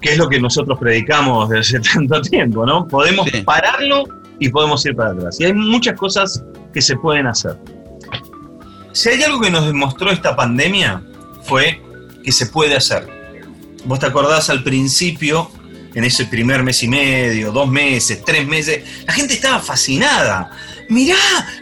[0.00, 2.86] que es lo que nosotros predicamos desde hace tanto tiempo, ¿no?
[2.88, 3.42] Podemos Sí.
[3.42, 4.04] pararlo
[4.38, 5.38] y podemos ir para atrás.
[5.40, 6.42] Y hay muchas cosas
[6.72, 7.56] que se pueden hacer.
[8.92, 11.02] Si hay algo que nos demostró esta pandemia,
[11.44, 11.80] fue
[12.24, 13.06] que se puede hacer.
[13.84, 15.50] Vos te acordás al principio,
[15.94, 20.50] en ese primer mes y medio, dos meses, tres meses, la gente estaba fascinada.
[20.88, 21.16] Mirá,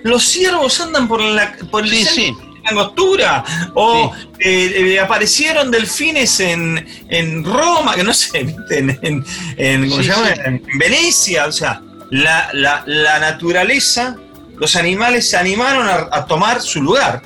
[0.04, 2.34] los ciervos andan por, la, por el sí.
[2.64, 3.44] Angostura,
[3.74, 8.38] o eh, eh, aparecieron delfines en, en Roma, que no sé,
[8.70, 9.24] en, en-
[9.56, 10.34] en- ¿cómo Sí, se llama?
[10.34, 10.40] sí.
[10.44, 11.80] En Venecia, o sea,
[12.10, 14.16] la, la- la naturaleza,
[14.56, 17.22] los animales se animaron a, a tomar su lugar.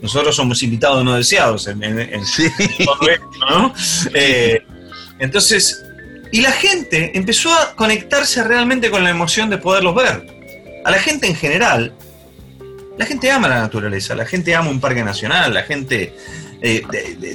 [0.00, 2.48] Nosotros somos invitados no deseados en, Sí.
[2.84, 3.72] todo esto, ¿no?
[4.14, 4.60] Eh,
[5.20, 5.80] entonces,
[6.32, 10.26] y la gente empezó a conectarse realmente con la emoción de poderlos ver.
[10.84, 11.94] A la gente en general,
[12.98, 16.14] la gente ama la naturaleza, la gente ama un parque nacional, la gente
[16.60, 16.82] eh,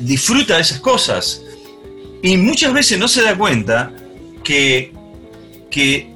[0.01, 1.41] disfruta de esas cosas.
[2.21, 3.91] Y muchas veces no se da cuenta
[4.43, 4.91] que,
[5.69, 6.09] que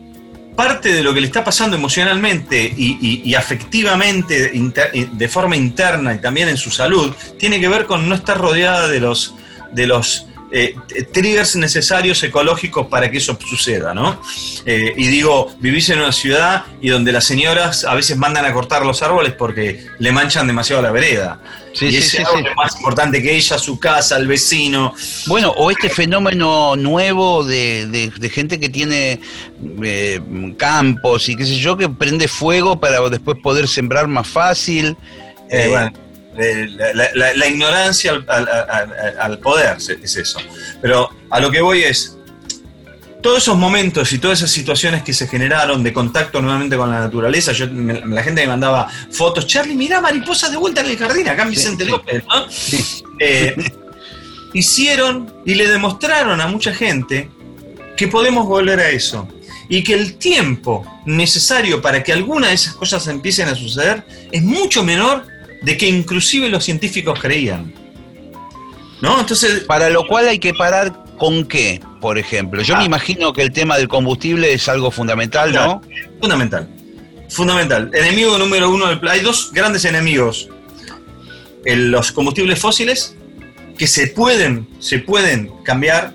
[0.55, 6.19] parte de lo que le está pasando emocionalmente y, afectivamente, inter- de forma interna y
[6.19, 9.35] también en su salud, tiene que ver con no estar rodeada de los,
[9.71, 10.75] de los eh,
[11.11, 14.21] triggers necesarios ecológicos para que eso suceda, ¿no?
[14.65, 18.53] Eh, y digo, vivís en una ciudad y donde las señoras a veces mandan a
[18.53, 21.39] cortar los árboles porque le manchan demasiado la vereda.
[21.73, 22.47] Sí, y sí, ese sí, árbol sí.
[22.49, 24.93] es más importante que ella, su casa, el vecino.
[25.27, 29.21] Bueno, o este fenómeno nuevo de, de- de gente que tiene
[29.83, 30.19] eh,
[30.57, 34.97] campos y qué sé yo, que prende fuego para después poder sembrar más fácil.
[35.49, 35.93] Eh, bueno,
[36.37, 40.39] eh, la, la- la- ignorancia al, al- al- al poder es eso.
[40.81, 42.17] Pero a lo que voy es,
[43.21, 46.99] todos esos momentos y todas esas situaciones que se generaron de contacto nuevamente con la
[46.99, 50.97] naturaleza, yo, me- la gente me mandaba fotos, Charlie, mirá mariposas de vuelta en el
[50.97, 51.85] jardín, acá en Vicente.
[51.85, 52.47] López, ¿no?
[53.19, 53.55] Eh,
[54.53, 57.29] hicieron y le demostraron a mucha gente
[57.95, 59.27] que podemos volver a eso.
[59.69, 64.41] Y que el tiempo necesario para que alguna de esas cosas empiecen a suceder es
[64.43, 65.25] mucho menor
[65.61, 67.73] de que inclusive los científicos creían.
[69.01, 69.19] ¿No?
[69.19, 72.61] Entonces, Para lo cual hay que parar con qué, por ejemplo.
[72.61, 72.79] Yo Ah.
[72.79, 75.81] me imagino que el tema del combustible es algo fundamental, ¿no?
[76.19, 76.67] fundamental.
[77.29, 77.89] Fundamental.
[77.93, 80.49] Enemigo número uno del Hay dos grandes enemigos.
[81.65, 83.15] El- los combustibles fósiles,
[83.77, 86.13] que se pueden, se pueden cambiar,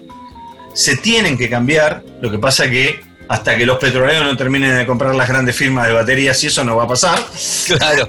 [0.74, 2.04] se tienen que cambiar.
[2.20, 5.86] Lo que pasa que hasta que los petroleros no terminen de comprar las grandes firmas
[5.86, 7.18] de baterías, y eso no va a pasar.
[7.66, 8.08] Claro,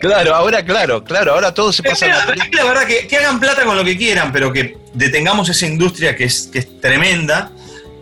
[0.00, 2.50] claro, ahora claro, claro, ahora todo se pasa a Mira, batería.
[2.52, 6.16] la verdad que, que hagan plata con lo que quieran, pero que detengamos esa industria
[6.16, 7.50] que es, que es tremenda,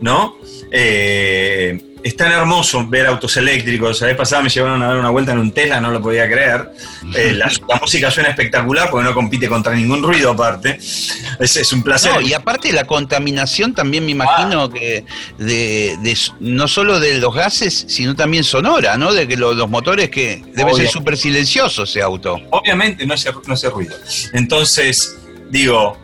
[0.00, 0.36] ¿no?
[0.70, 4.00] Eh, es tan hermoso ver autos eléctricos.
[4.02, 6.26] La vez pasada me llevaron a dar una vuelta en un Tesla, no lo podía
[6.28, 6.70] creer.
[7.16, 10.76] Eh, la, la música suena espectacular porque no compite contra ningún ruido aparte.
[10.76, 12.12] Es, es un placer.
[12.12, 15.06] No, y aparte la contaminación también me imagino que
[15.38, 19.14] de, de- no solo de los gases, sino también sonora, ¿no?
[19.14, 22.38] De que lo- los motores que debe ser súper silencioso ese auto.
[22.50, 23.96] Obviamente no hace, no hace ruido.
[24.34, 25.16] Entonces,
[25.50, 25.96] digo,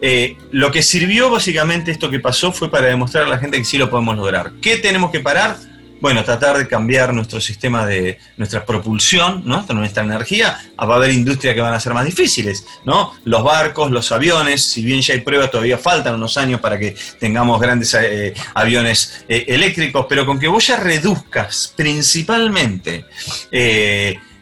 [0.00, 3.64] eh, lo que sirvió básicamente esto que pasó fue para demostrar a la gente que
[3.64, 4.52] sí lo podemos lograr.
[4.60, 5.56] ¿Qué tenemos que parar?
[5.98, 10.58] Bueno, tratar de cambiar nuestro sistema de nuestra propulsión, nuestra energía.
[10.76, 13.14] Ah, Va a haber industrias que van a ser más difíciles, ¿no?
[13.24, 16.94] Los barcos, los aviones, si bien ya hay pruebas, todavía faltan unos años para que
[17.18, 23.06] tengamos grandes eh, aviones eh, eléctricos, pero con que vos ya reduzcas principalmente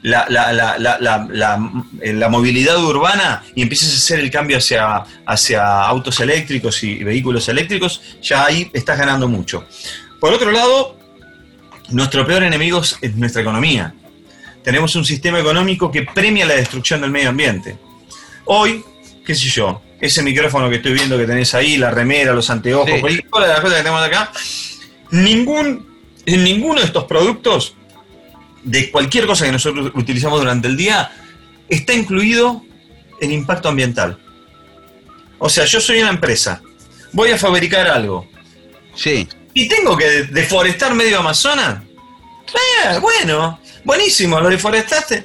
[0.05, 1.71] la, la- la- la- la- la-
[2.03, 7.03] eh, la movilidad urbana y empieces a hacer el cambio hacia, hacia autos eléctricos y
[7.03, 9.65] vehículos eléctricos, ya ahí estás ganando mucho.
[10.21, 10.99] Por otro lado,
[11.89, 13.95] nuestro peor enemigo es nuestra economía.
[14.63, 17.79] Tenemos un sistema económico que premia la destrucción del medio ambiente.
[18.45, 18.85] Hoy,
[19.27, 22.91] qué sé yo, ese micrófono que estoy viendo que tenés ahí, la remera, los anteojos,
[22.91, 23.01] Sí.
[23.01, 24.31] de las cosas que tenemos acá,
[25.11, 25.87] ningún,
[26.27, 27.75] en ninguno de estos productos,
[28.65, 31.11] de cualquier cosa que nosotros utilizamos durante el día,
[31.69, 32.63] está incluido
[33.21, 34.19] el impacto ambiental.
[35.39, 36.63] O sea, yo soy una empresa,
[37.13, 38.27] voy a fabricar algo,
[38.97, 39.27] Sí.
[39.55, 41.83] ¿Y tengo que deforestar medio Amazonas?
[42.53, 45.25] Eh, bueno, buenísimo, lo deforestaste.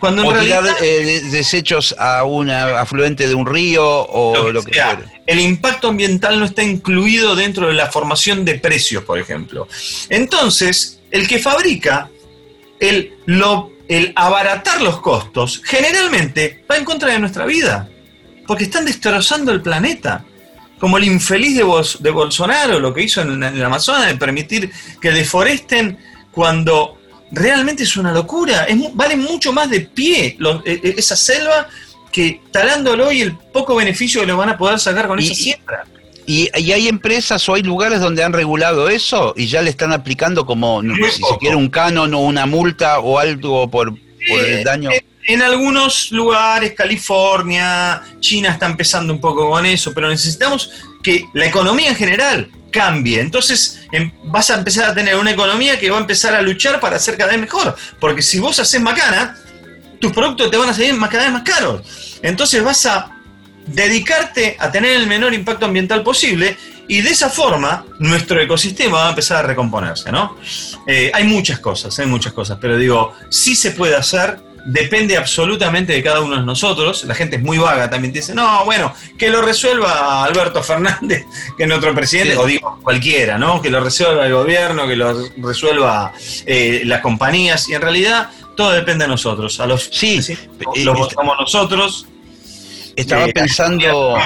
[0.00, 4.50] Cuando en O tirar realidad, eh, de- desechos a un afluente de un río o
[4.52, 9.04] lo que, sea, el impacto ambiental no está incluido dentro de la formación de precios,
[9.04, 9.68] por ejemplo.
[10.08, 12.10] Entonces, el que fabrica,
[12.80, 17.88] el, lo, el abaratar los costos, generalmente va en contra de nuestra vida,
[18.46, 20.24] porque están destrozando el planeta.
[20.78, 24.16] Como el infeliz de, Bos- de Bolsonaro, lo que hizo en, en el Amazonas, de
[24.16, 24.70] permitir
[25.00, 25.96] que deforesten
[26.30, 26.98] cuando
[27.30, 28.64] realmente es una locura.
[28.64, 31.68] Es vale mucho más de pie lo- e- e- esa selva
[32.12, 35.34] que talándolo y el poco beneficio que le van a poder sacar con Y- esa
[35.34, 35.84] siembra.
[36.26, 39.92] ¿Y, y hay empresas o hay lugares donde han regulado eso y ya le están
[39.92, 44.40] aplicando como, no, si se quiere, un canon o una multa o algo por, por
[44.40, 44.90] Eh, el daño?
[44.90, 50.70] En, en algunos lugares, California, China está empezando un poco con eso, pero necesitamos
[51.02, 53.20] que la economía en general cambie.
[53.20, 56.80] Entonces em, vas a empezar a tener una economía que va a empezar a luchar
[56.80, 57.76] para ser cada vez mejor.
[58.00, 59.38] Porque si vos haces macana,
[60.00, 62.18] tus productos te van a salir más, cada vez más caros.
[62.22, 63.10] Entonces vas a
[63.66, 66.56] dedicarte a tener el menor impacto ambiental posible
[66.86, 70.36] y de esa forma nuestro ecosistema va a empezar a recomponerse, ¿no?
[70.86, 75.92] Eh, hay muchas cosas, hay muchas cosas, pero digo, sí se puede hacer, depende absolutamente
[75.94, 77.04] de cada uno de nosotros.
[77.04, 81.24] La gente es muy vaga, también te dice, no, bueno, que lo resuelva Alberto Fernández,
[81.56, 82.38] que es nuestro presidente, Sí.
[82.38, 83.62] o digo, cualquiera, ¿no?
[83.62, 86.12] Que lo resuelva el gobierno, que lo resuelva
[86.46, 89.58] eh, las compañías, y en realidad todo depende de nosotros.
[89.60, 92.06] A los Sí, sí, eh, los está- votamos nosotros.
[92.96, 94.16] Estaba eh, pensando,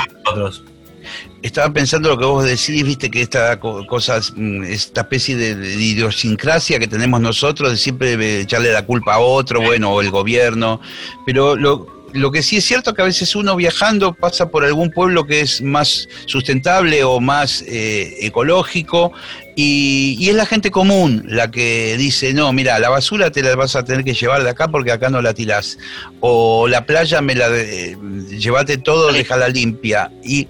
[1.43, 5.55] estaba pensando lo que vos decís, viste que esta co- cosas, mm, esta especie de,
[5.55, 10.11] de idiosincrasia que tenemos nosotros de siempre echarle la culpa a otro, bueno, o el
[10.11, 10.81] gobierno,
[11.25, 14.65] pero lo, lo que sí es cierto es que a veces uno viajando pasa por
[14.65, 19.13] algún pueblo que es más sustentable o más eh, ecológico
[19.57, 23.57] y, y es la gente común la que dice, no, mira, la basura te la
[23.57, 25.79] vas a tener que llevar de acá porque acá no la tirás.
[26.21, 27.97] O la playa me la de-
[28.39, 30.13] llévate todo, déjala limpia.
[30.23, 30.47] Y,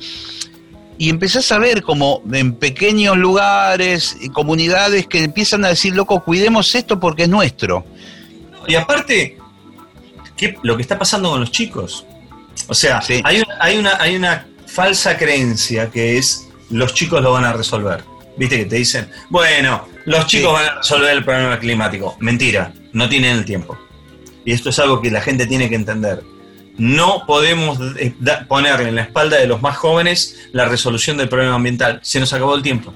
[0.99, 6.23] y empezás a ver como en pequeños lugares y comunidades que empiezan a decir, loco,
[6.23, 7.87] cuidemos esto porque es nuestro.
[8.67, 9.38] Y aparte,
[10.39, 12.07] ¿qué, lo que está pasando con los chicos.
[12.69, 13.21] O sea, Sí.
[13.25, 17.53] hay, una, hay, una, hay una falsa creencia que es los chicos lo van a
[17.53, 18.03] resolver.
[18.39, 20.65] Viste que te dicen, bueno, los chicos Sí.
[20.65, 22.17] van a resolver el problema climático.
[22.21, 23.77] Mentira, no tienen el tiempo.
[24.45, 26.23] Y esto es algo que la gente tiene que entender.
[26.79, 28.15] No podemos eh,
[28.47, 31.99] ponerle en la espalda de los más jóvenes la resolución del problema ambiental.
[32.03, 32.95] Se nos acabó el tiempo.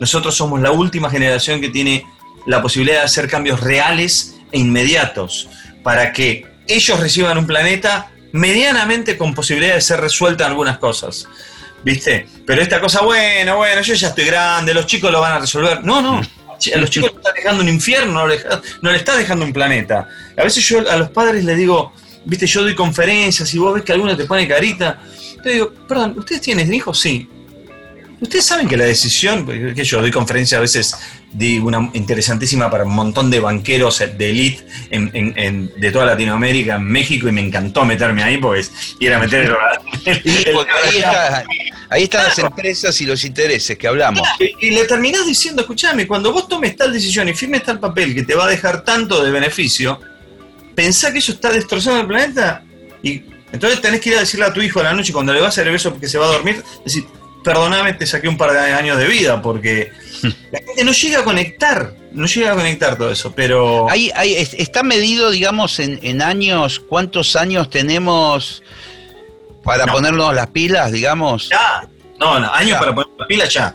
[0.00, 2.04] Nosotros somos la última generación que tiene
[2.46, 5.48] la posibilidad de hacer cambios reales e inmediatos
[5.82, 11.28] para que ellos reciban un planeta medianamente con posibilidad de ser resueltas algunas cosas.
[11.84, 12.28] ¿Viste?
[12.46, 15.84] Pero esta cosa, bueno, bueno, yo ya estoy grande, los chicos lo van a resolver.
[15.84, 16.20] No, no.
[16.74, 18.38] A los chicos le están dejando un infierno, no le,
[18.82, 20.08] no le está dejando un planeta.
[20.36, 21.92] A veces yo a los padres les digo,
[22.24, 25.00] viste, yo doy conferencias y vos ves que alguno te pone carita.
[25.42, 27.00] Te digo, perdón, ¿ustedes tienen hijos?
[27.00, 27.28] Sí.
[28.20, 30.94] Ustedes saben que la decisión, que yo doy conferencia a veces,
[31.32, 36.06] di una interesantísima para un montón de banqueros de elite en, en- en- de toda
[36.06, 38.64] Latinoamérica, en México, y me encantó meterme ahí, porque
[39.00, 39.56] ir a meter
[40.04, 41.44] el, porque ahí, está-
[41.90, 44.26] ahí están las empresas y los intereses que hablamos.
[44.38, 48.14] Y, y le terminás diciendo, escuchame, cuando vos tomes tal decisión y firmes tal papel
[48.14, 49.98] que te va a dejar tanto de beneficio,
[50.74, 52.62] pensá que eso está destrozando el planeta
[53.02, 53.22] y
[53.52, 55.46] entonces tenés que ir a decirle a tu hijo a la noche cuando le vas
[55.46, 57.04] a hacer el beso porque se va a dormir, decir,
[57.42, 59.90] perdoname, te saqué un par de años de vida, porque
[60.52, 63.88] la gente no llega a conectar, no llega a conectar todo eso, pero...
[63.90, 68.62] Hay, hay- es- está medido, digamos, en, en años, cuántos años tenemos
[69.64, 69.92] para No.
[69.92, 71.48] ponernos las pilas, digamos.
[71.50, 71.88] Ya,
[72.18, 72.78] no, no, años Ya.
[72.78, 73.74] para poner la pila ya.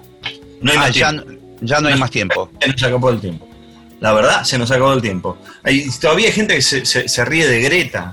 [0.61, 1.32] No hay Ah, más ya, tiempo.
[1.32, 2.51] no- ya no hay más tiempo.
[2.61, 3.47] Se nos acabó el tiempo.
[3.99, 5.39] La verdad, se nos acabó el tiempo.
[5.63, 8.11] Hay, todavía hay gente que se, se- se ríe de Greta.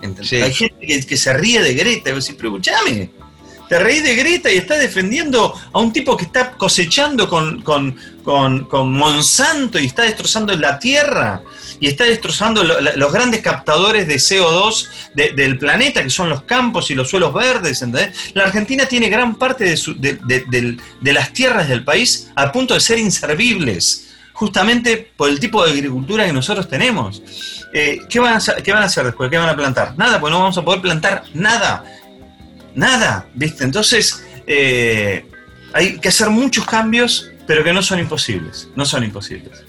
[0.00, 2.10] Hay gente que, que se ríe de Greta.
[2.10, 3.10] Y vos decís, pero escuchame,
[3.68, 7.96] te reís de Greta y estás defendiendo a un tipo que está cosechando con, con-
[8.24, 11.42] con- Monsanto y está destrozando la tierra
[11.80, 16.90] y está destrozando los grandes captadores de CO2 de- del planeta, que son los campos
[16.90, 17.82] y los suelos verdes.
[18.34, 24.08] La Argentina tiene gran parte de, las tierras del país a punto de ser inservibles,
[24.32, 27.22] justamente por el tipo de agricultura que nosotros tenemos.
[27.72, 29.30] Eh, ¿qué, van a ¿Qué van a hacer después?
[29.30, 29.94] ¿Qué van a plantar?
[29.98, 31.84] Nada, pues no vamos a poder plantar nada.
[32.78, 33.64] Nada, ¿viste?
[33.64, 35.26] Entonces, eh,
[35.72, 38.68] hay que hacer muchos cambios, pero que no son imposibles.
[38.76, 39.64] No son imposibles.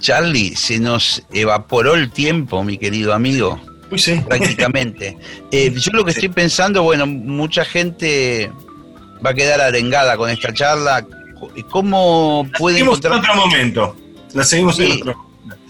[0.00, 3.60] Charlie, se nos evaporó el tiempo, mi querido amigo,
[3.90, 4.22] Uy, sí.
[4.26, 5.18] prácticamente.
[5.52, 6.20] Eh, yo lo que Sí.
[6.20, 8.50] estoy pensando, bueno, mucha gente
[9.24, 11.06] va a quedar arengada con esta charla.
[11.70, 13.36] ¿Cómo puede seguimos en encontrar?
[13.36, 13.96] otro momento.
[14.32, 14.98] La seguimos en Sí.
[15.02, 15.26] otro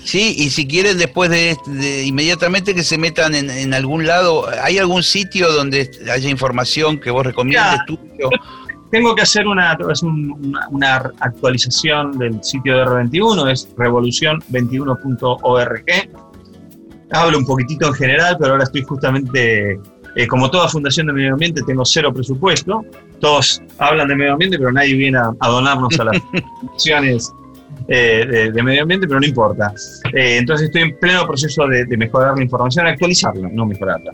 [0.07, 4.07] Sí, y si quieren después de, este- de- inmediatamente que se metan en, en algún
[4.07, 7.85] lado, ¿hay algún sitio donde haya información que vos recomiendes Ya.
[7.87, 8.31] tuyo?
[8.93, 15.85] Tengo que hacer una, una, una actualización del sitio de R21, es revolución21.org.
[17.13, 19.79] Hablo un poquitito en general, pero ahora estoy justamente,
[20.15, 22.85] eh, como toda fundación de medio ambiente, tengo cero presupuesto.
[23.21, 26.23] Todos hablan de medio ambiente, pero nadie viene a, a donarnos a las
[26.61, 27.33] fundaciones
[27.89, 29.73] eh, de, de medio ambiente, pero no importa.
[30.13, 34.13] Eh, entonces estoy en pleno proceso de, de mejorar la información, actualizarla, no mejorarla.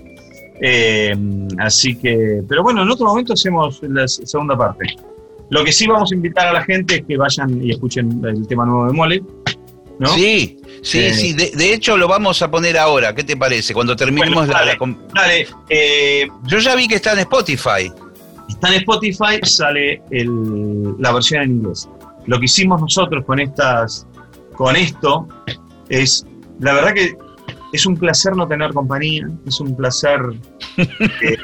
[0.60, 1.14] Eh,
[1.58, 4.86] así que, pero bueno, en otro momento hacemos la segunda parte.
[5.50, 8.46] Lo que sí vamos a invitar a la gente es que vayan y escuchen el
[8.46, 9.22] tema nuevo de Mole.
[9.98, 10.08] ¿no?
[10.14, 11.14] Sí, sí, Eh.
[11.14, 11.32] sí.
[11.34, 13.14] De, de hecho, lo vamos a poner ahora.
[13.14, 13.74] ¿Qué te parece?
[13.74, 14.72] Cuando terminemos Bueno, la- dale.
[14.72, 17.92] la com- Dale, eh, Yo ya vi que está en Spotify.
[18.48, 21.88] está en Spotify, sale el- la versión en inglés.
[22.26, 24.06] Lo que hicimos nosotros con estas,
[24.54, 25.28] con esto,
[25.88, 26.26] es,
[26.60, 27.16] la verdad que
[27.72, 30.20] es un placer no tener compañía, es un placer
[30.76, 31.36] eh,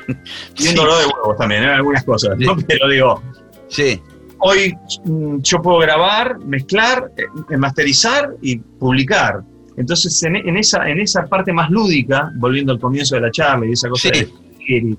[0.59, 2.57] y un dolor de huevos también, en algunas cosas, ¿no?
[2.69, 3.23] Pero digo,
[3.69, 4.01] Sí,
[4.39, 4.75] hoy
[5.05, 7.11] mm, yo puedo grabar, mezclar,
[7.51, 9.43] eh, masterizar y publicar.
[9.77, 13.67] Entonces, en, en esa, en esa parte más lúdica, volviendo al comienzo de la charla
[13.67, 14.25] y esa cosa Sí.
[14.69, 14.97] de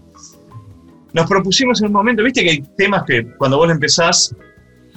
[1.14, 4.36] nos propusimos en un momento, viste que hay temas que cuando vos empezás,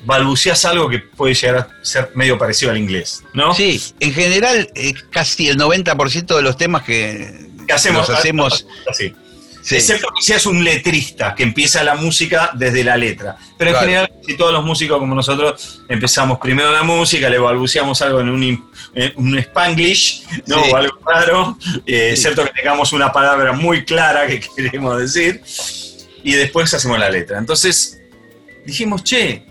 [0.05, 3.55] balbuceás algo que puede llegar a ser medio parecido al inglés, ¿no?
[3.55, 3.81] sí.
[4.01, 9.15] En general, eh, casi el 90% de los temas que Que hacemos, los hacemos así.
[9.63, 9.77] Sí.
[9.77, 13.37] Excepto que seas un letrista, que empieza la música desde la letra.
[13.57, 13.87] Pero en Claro.
[13.87, 18.29] general, si todos los músicos como nosotros empezamos primero la música, le balbuceamos algo en
[18.31, 18.43] un,
[18.95, 20.65] en un spanglish, ¿no?
[20.65, 20.71] Sí.
[20.73, 22.23] O algo raro, eh, Sí.
[22.27, 25.41] excepto que tengamos una palabra muy clara que queremos decir,
[26.25, 27.39] y después hacemos la letra.
[27.39, 28.01] Entonces
[28.67, 29.47] dijimos, che,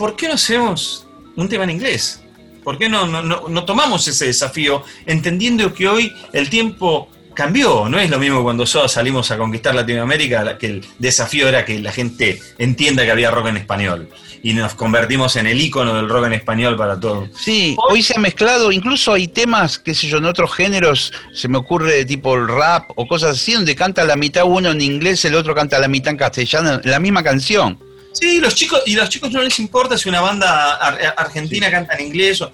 [0.00, 2.22] ¿por qué no hacemos un tema en inglés?
[2.64, 7.86] ¿Por qué no, no, no- no tomamos ese desafío entendiendo que hoy el tiempo cambió?
[7.86, 11.66] No es lo mismo cuando nosotros salimos a conquistar Latinoamérica, la- que el desafío era
[11.66, 14.08] que la gente entienda que había rock en español.
[14.42, 17.28] Y nos convertimos en el ícono del rock en español para todo.
[17.38, 21.46] Sí, hoy se ha mezclado, incluso hay temas, qué sé yo, en otros géneros, se
[21.46, 25.22] me ocurre tipo el rap o cosas así, donde canta la mitad uno en inglés,
[25.26, 27.78] el otro canta la mitad en castellano, la misma canción.
[28.20, 31.70] Sí, los chicos, y a los chicos no les importa si una banda ar- argentina
[31.70, 32.40] canta en inglés.
[32.42, 32.52] o-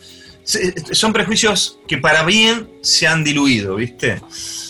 [0.92, 4.20] son prejuicios que para bien se han diluido, ¿viste?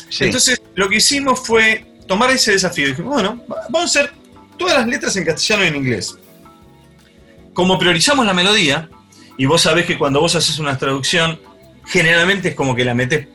[0.09, 0.25] Sí.
[0.25, 2.87] Entonces, lo que hicimos fue tomar ese desafío.
[2.89, 4.15] Dijimos, bueno, va- vamos a hacer
[4.57, 6.17] todas las letras en castellano y en inglés.
[7.53, 8.89] Como priorizamos la melodía,
[9.37, 11.39] y vos sabés que cuando vos haces una traducción,
[11.87, 13.29] generalmente es como que la metes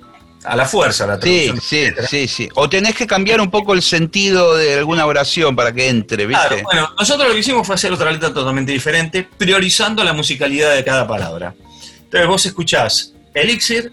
[0.44, 1.96] a la fuerza, la Sí, traducción.
[2.00, 2.50] sí, sí, sí.
[2.56, 6.48] O tenés que cambiar un poco el sentido de alguna oración para que entre, ¿viste?
[6.48, 10.74] Claro, bueno, nosotros lo que hicimos fue hacer otra letra totalmente diferente, priorizando la musicalidad
[10.76, 11.54] de cada palabra.
[12.04, 13.92] Entonces vos escuchás Elixir,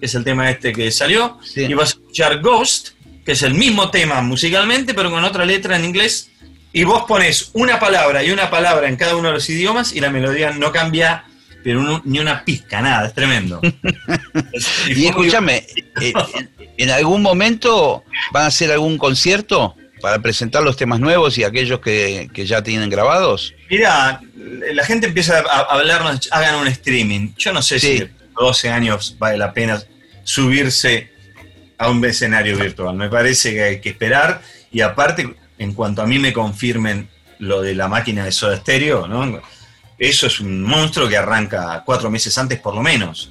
[0.00, 1.62] que es el tema este que salió, Sí.
[1.62, 2.90] y vas a escuchar Ghost,
[3.24, 6.30] que es el mismo tema musicalmente, pero con otra letra en inglés,
[6.72, 10.00] y vos pones una palabra y una palabra en cada uno de los idiomas y
[10.00, 11.24] la melodía no cambia,
[11.62, 13.60] pero ni una pizca, nada, es tremendo.
[14.88, 15.66] Y escúchame,
[16.00, 16.12] eh,
[16.76, 21.80] en, algún momento van a hacer algún concierto para presentar los temas nuevos y aquellos
[21.80, 23.54] que, que ya tienen grabados.
[23.68, 24.20] Mira,
[24.72, 27.32] la gente empieza a hablarnos, hagan un streaming.
[27.36, 27.98] Yo no sé Sí.
[27.98, 28.08] si
[28.38, 29.82] 12 años vale la pena
[30.24, 31.10] subirse
[31.78, 32.94] a un escenario virtual.
[32.96, 34.42] Me parece que hay que esperar
[34.72, 37.08] y aparte, en cuanto a mí me confirmen
[37.38, 39.40] lo de la máquina de soda estéreo, ¿no?
[40.00, 43.30] Eso es un monstruo que arranca cuatro meses antes por lo menos.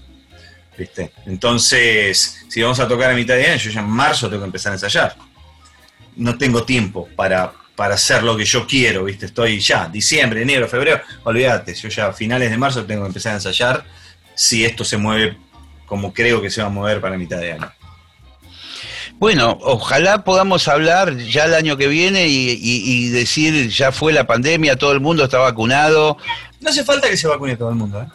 [0.77, 1.11] ¿Viste?
[1.25, 4.45] Entonces, si vamos a tocar a mitad de año, yo ya en marzo tengo que
[4.47, 5.15] empezar a ensayar
[6.15, 9.27] no tengo tiempo para, para hacer lo que yo quiero, ¿viste?
[9.27, 13.31] Estoy ya, diciembre, enero, febrero, olvídate, yo ya a finales de marzo tengo que empezar
[13.31, 13.85] a ensayar
[14.35, 15.37] si esto se mueve
[15.85, 17.71] como creo que se va a mover para mitad de año.
[19.17, 24.11] Bueno, ojalá podamos hablar ya el año que viene y, y- y decir, ya fue
[24.13, 26.17] la pandemia, todo el mundo está vacunado.
[26.59, 28.07] No hace falta que se vacune todo el mundo, ¿eh?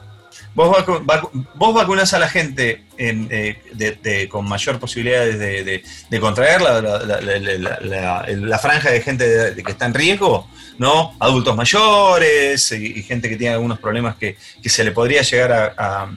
[0.55, 8.91] Vos, vacu- vacunás a la gente en, eh, con mayor posibilidades de, contraer la, franja
[8.91, 11.17] de gente que está en riesgo, ¿no?
[11.19, 16.09] Adultos mayores y, gente que tiene algunos problemas que, se le podría llegar a,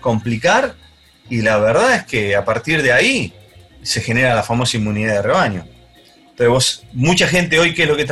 [0.00, 0.74] complicar.
[1.30, 3.32] Y la verdad es que a partir de ahí
[3.82, 5.66] se genera la famosa inmunidad de rebaño.
[6.30, 8.06] Entonces vos, mucha gente hoy, ¿qué es lo que,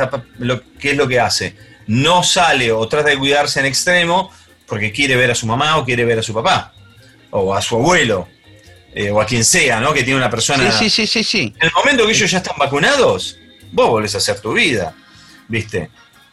[0.79, 1.55] qué es lo que hace?
[1.87, 4.31] No sale o trata de cuidarse en extremo
[4.65, 6.73] porque quiere ver a su mamá o quiere ver a su papá,
[7.31, 8.27] o a su abuelo,
[8.93, 9.93] eh, o a quien sea, ¿no?
[9.93, 10.71] Que tiene una persona...
[10.71, 11.53] Sí, sí, sí, sí, sí.
[11.59, 13.37] En el momento que ellos ya están vacunados,
[13.71, 14.95] vos volvés a hacer tu vida,
[15.47, 15.89] ¿viste?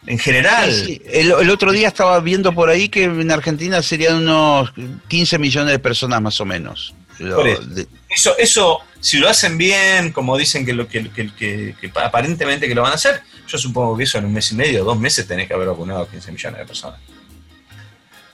[0.07, 0.73] En general...
[0.73, 1.03] Sí, sí.
[1.07, 4.73] El, el otro día estaba viendo por ahí que en Argentina serían unos
[5.09, 6.95] 15 millones de personas más o menos.
[7.21, 7.63] Lo- Por eso.
[7.63, 11.93] de- Eso, eso, si lo hacen bien, como dicen que, lo, que, que- que- que
[12.01, 14.83] aparentemente que lo van a hacer, yo supongo que eso en un mes y medio,
[14.85, 16.99] dos meses tenés que haber vacunado a 15 millones de personas.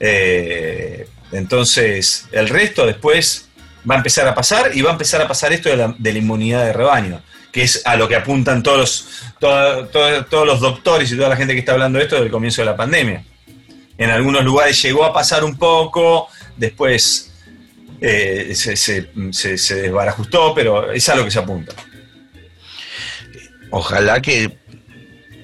[0.01, 3.49] Eh, entonces, el resto después
[3.89, 6.12] va a empezar a pasar y va a empezar a pasar esto de la, de
[6.12, 7.22] la inmunidad de rebaño,
[7.53, 9.09] que es a lo que apuntan todos los,
[9.39, 12.26] todo- todo- todos los doctores y toda la gente que está hablando de esto desde
[12.26, 13.24] el comienzo de la pandemia.
[13.99, 17.32] En algunos lugares llegó a pasar un poco, después
[18.01, 21.72] eh, se, se- se- se desbarajustó, pero es a lo que se apunta.
[23.70, 24.57] Ojalá que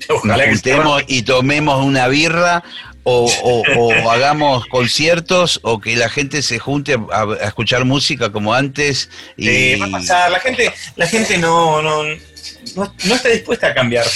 [0.08, 2.62] Ojalá nos que juntemos y tomemos una birra
[3.04, 8.30] o, o- o hagamos conciertos o que la gente se junte a, a escuchar música
[8.30, 9.10] como antes.
[9.36, 10.30] Y, Eh, va a pasar.
[10.30, 14.06] La gente, la gente no, no, no, no está dispuesta a cambiar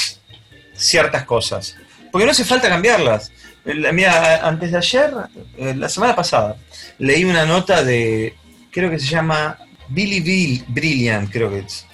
[0.74, 1.76] ciertas cosas.
[2.12, 3.32] Porque no hace falta cambiarlas.
[3.66, 5.10] La- Mira, antes de ayer,
[5.58, 6.56] eh, la semana pasada,
[6.98, 8.34] leí una nota de,
[8.70, 9.58] creo que se llama
[9.88, 11.86] Billy Bill, Brilliant, creo que es.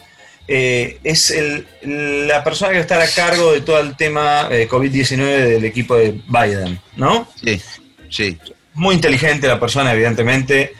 [0.49, 1.67] Eh, es el-
[2.29, 5.65] la persona que va a estar a cargo de todo el tema eh, COVID-19 del
[5.65, 7.29] equipo de Biden, ¿no?
[7.43, 7.61] Sí,
[8.11, 8.39] sí.
[8.75, 10.75] muy inteligente la persona, evidentemente.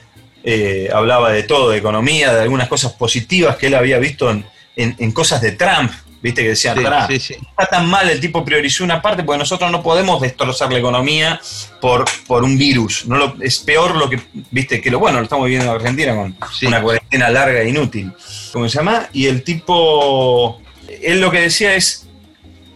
[0.45, 4.45] eh, hablaba de todo, de economía, de algunas cosas positivas que él había visto en,
[4.75, 5.93] en- en cosas de Trump.
[6.23, 7.35] Viste que decían, Sí, "Pará, sí, sí.
[7.35, 11.41] está tan mal, el tipo priorizó una parte, porque nosotros no podemos destrozar la economía
[11.81, 13.07] por, por un virus.
[13.07, 14.21] No lo, es peor lo que,
[14.51, 18.13] viste, que lo bueno, lo estamos viviendo en Argentina con una cuarentena larga e inútil.
[18.53, 19.09] ¿Cómo se llama?
[19.13, 20.61] Y el tipo
[21.03, 22.07] él lo que decía es,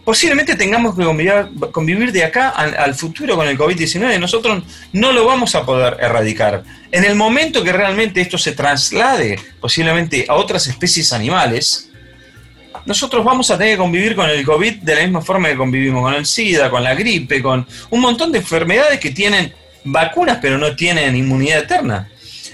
[0.03, 1.33] posiblemente tengamos que convivir,
[1.71, 4.19] convivir de acá al, al futuro con el COVID-19.
[4.19, 6.63] Nosotros no lo vamos a poder erradicar.
[6.91, 11.89] En el momento que realmente esto se traslade posiblemente a otras especies animales,
[12.87, 16.01] nosotros vamos a tener que convivir con el COVID de la misma forma que convivimos
[16.01, 20.57] con el SIDA, con la gripe, con un montón de enfermedades que tienen vacunas pero
[20.57, 22.09] no tienen inmunidad eterna.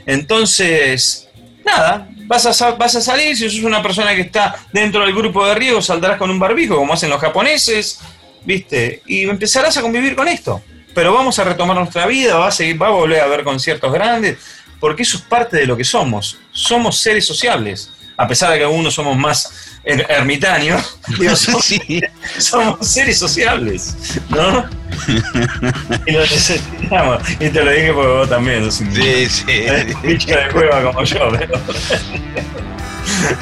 [0.07, 1.29] Entonces,
[1.63, 5.83] nada, vas a, salir, si sos una persona que está dentro del grupo de riesgo,
[5.83, 7.99] saldrás con un barbijo, como hacen los japoneses,
[8.43, 9.03] ¿viste?
[9.05, 10.63] Y empezarás a convivir con esto.
[10.95, 13.93] Pero vamos a retomar nuestra vida, va a, seguir, va a volver a ver conciertos
[13.93, 14.39] grandes,
[14.79, 16.39] porque eso es parte de lo que somos.
[16.51, 17.91] Somos seres sociables.
[18.17, 22.01] A pesar de que algunos somos más er- ermitaños, digo, somos, Sí.
[22.37, 23.95] somos seres sociables,
[24.29, 24.65] ¿no?
[26.05, 27.21] y lo necesitamos.
[27.39, 29.43] Y te lo dije porque vos también sos un Sí, sí.
[30.03, 31.59] bicho de cueva como yo, pero.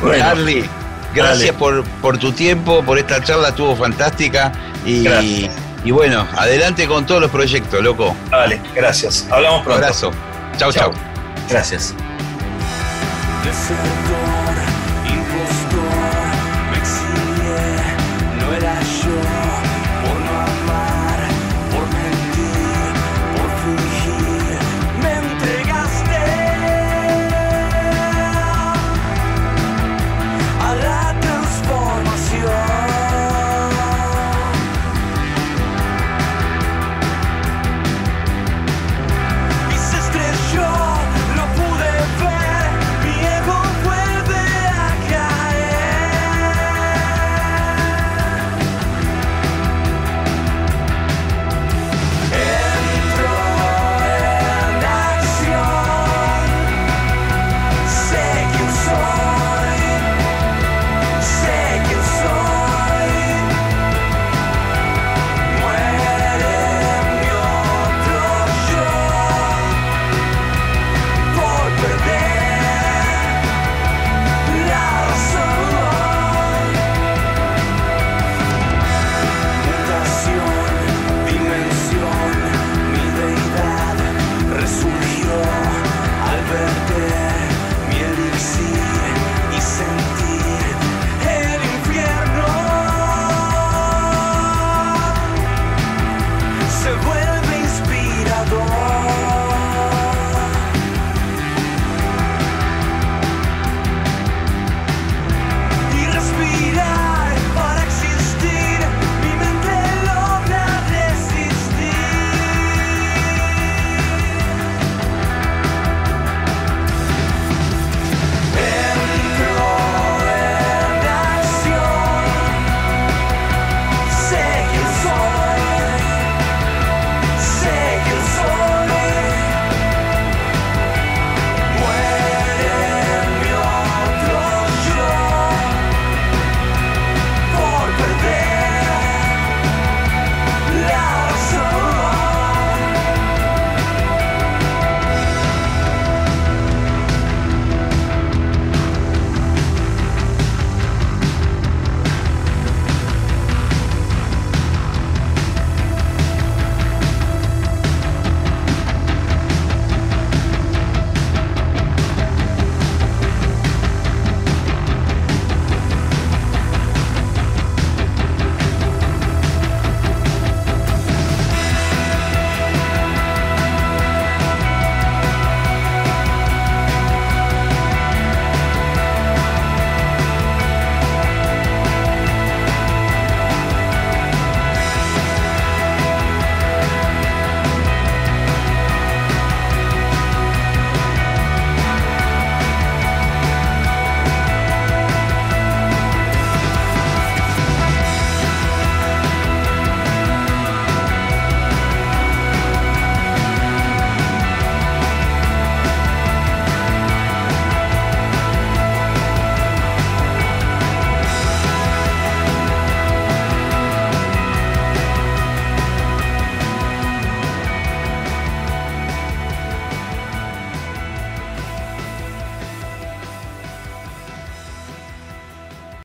[0.02, 0.26] bueno,
[1.14, 4.52] gracias por, por tu tiempo, por esta charla, estuvo fantástica.
[4.86, 5.54] Y, Gracias.
[5.84, 8.16] y bueno, adelante con todos los proyectos, loco.
[8.30, 9.28] vale, gracias.
[9.30, 9.84] Hablamos Un pronto.
[9.84, 10.12] abrazo.
[10.58, 10.92] Chau, Chau.
[10.92, 11.02] chau.
[11.50, 11.94] Gracias.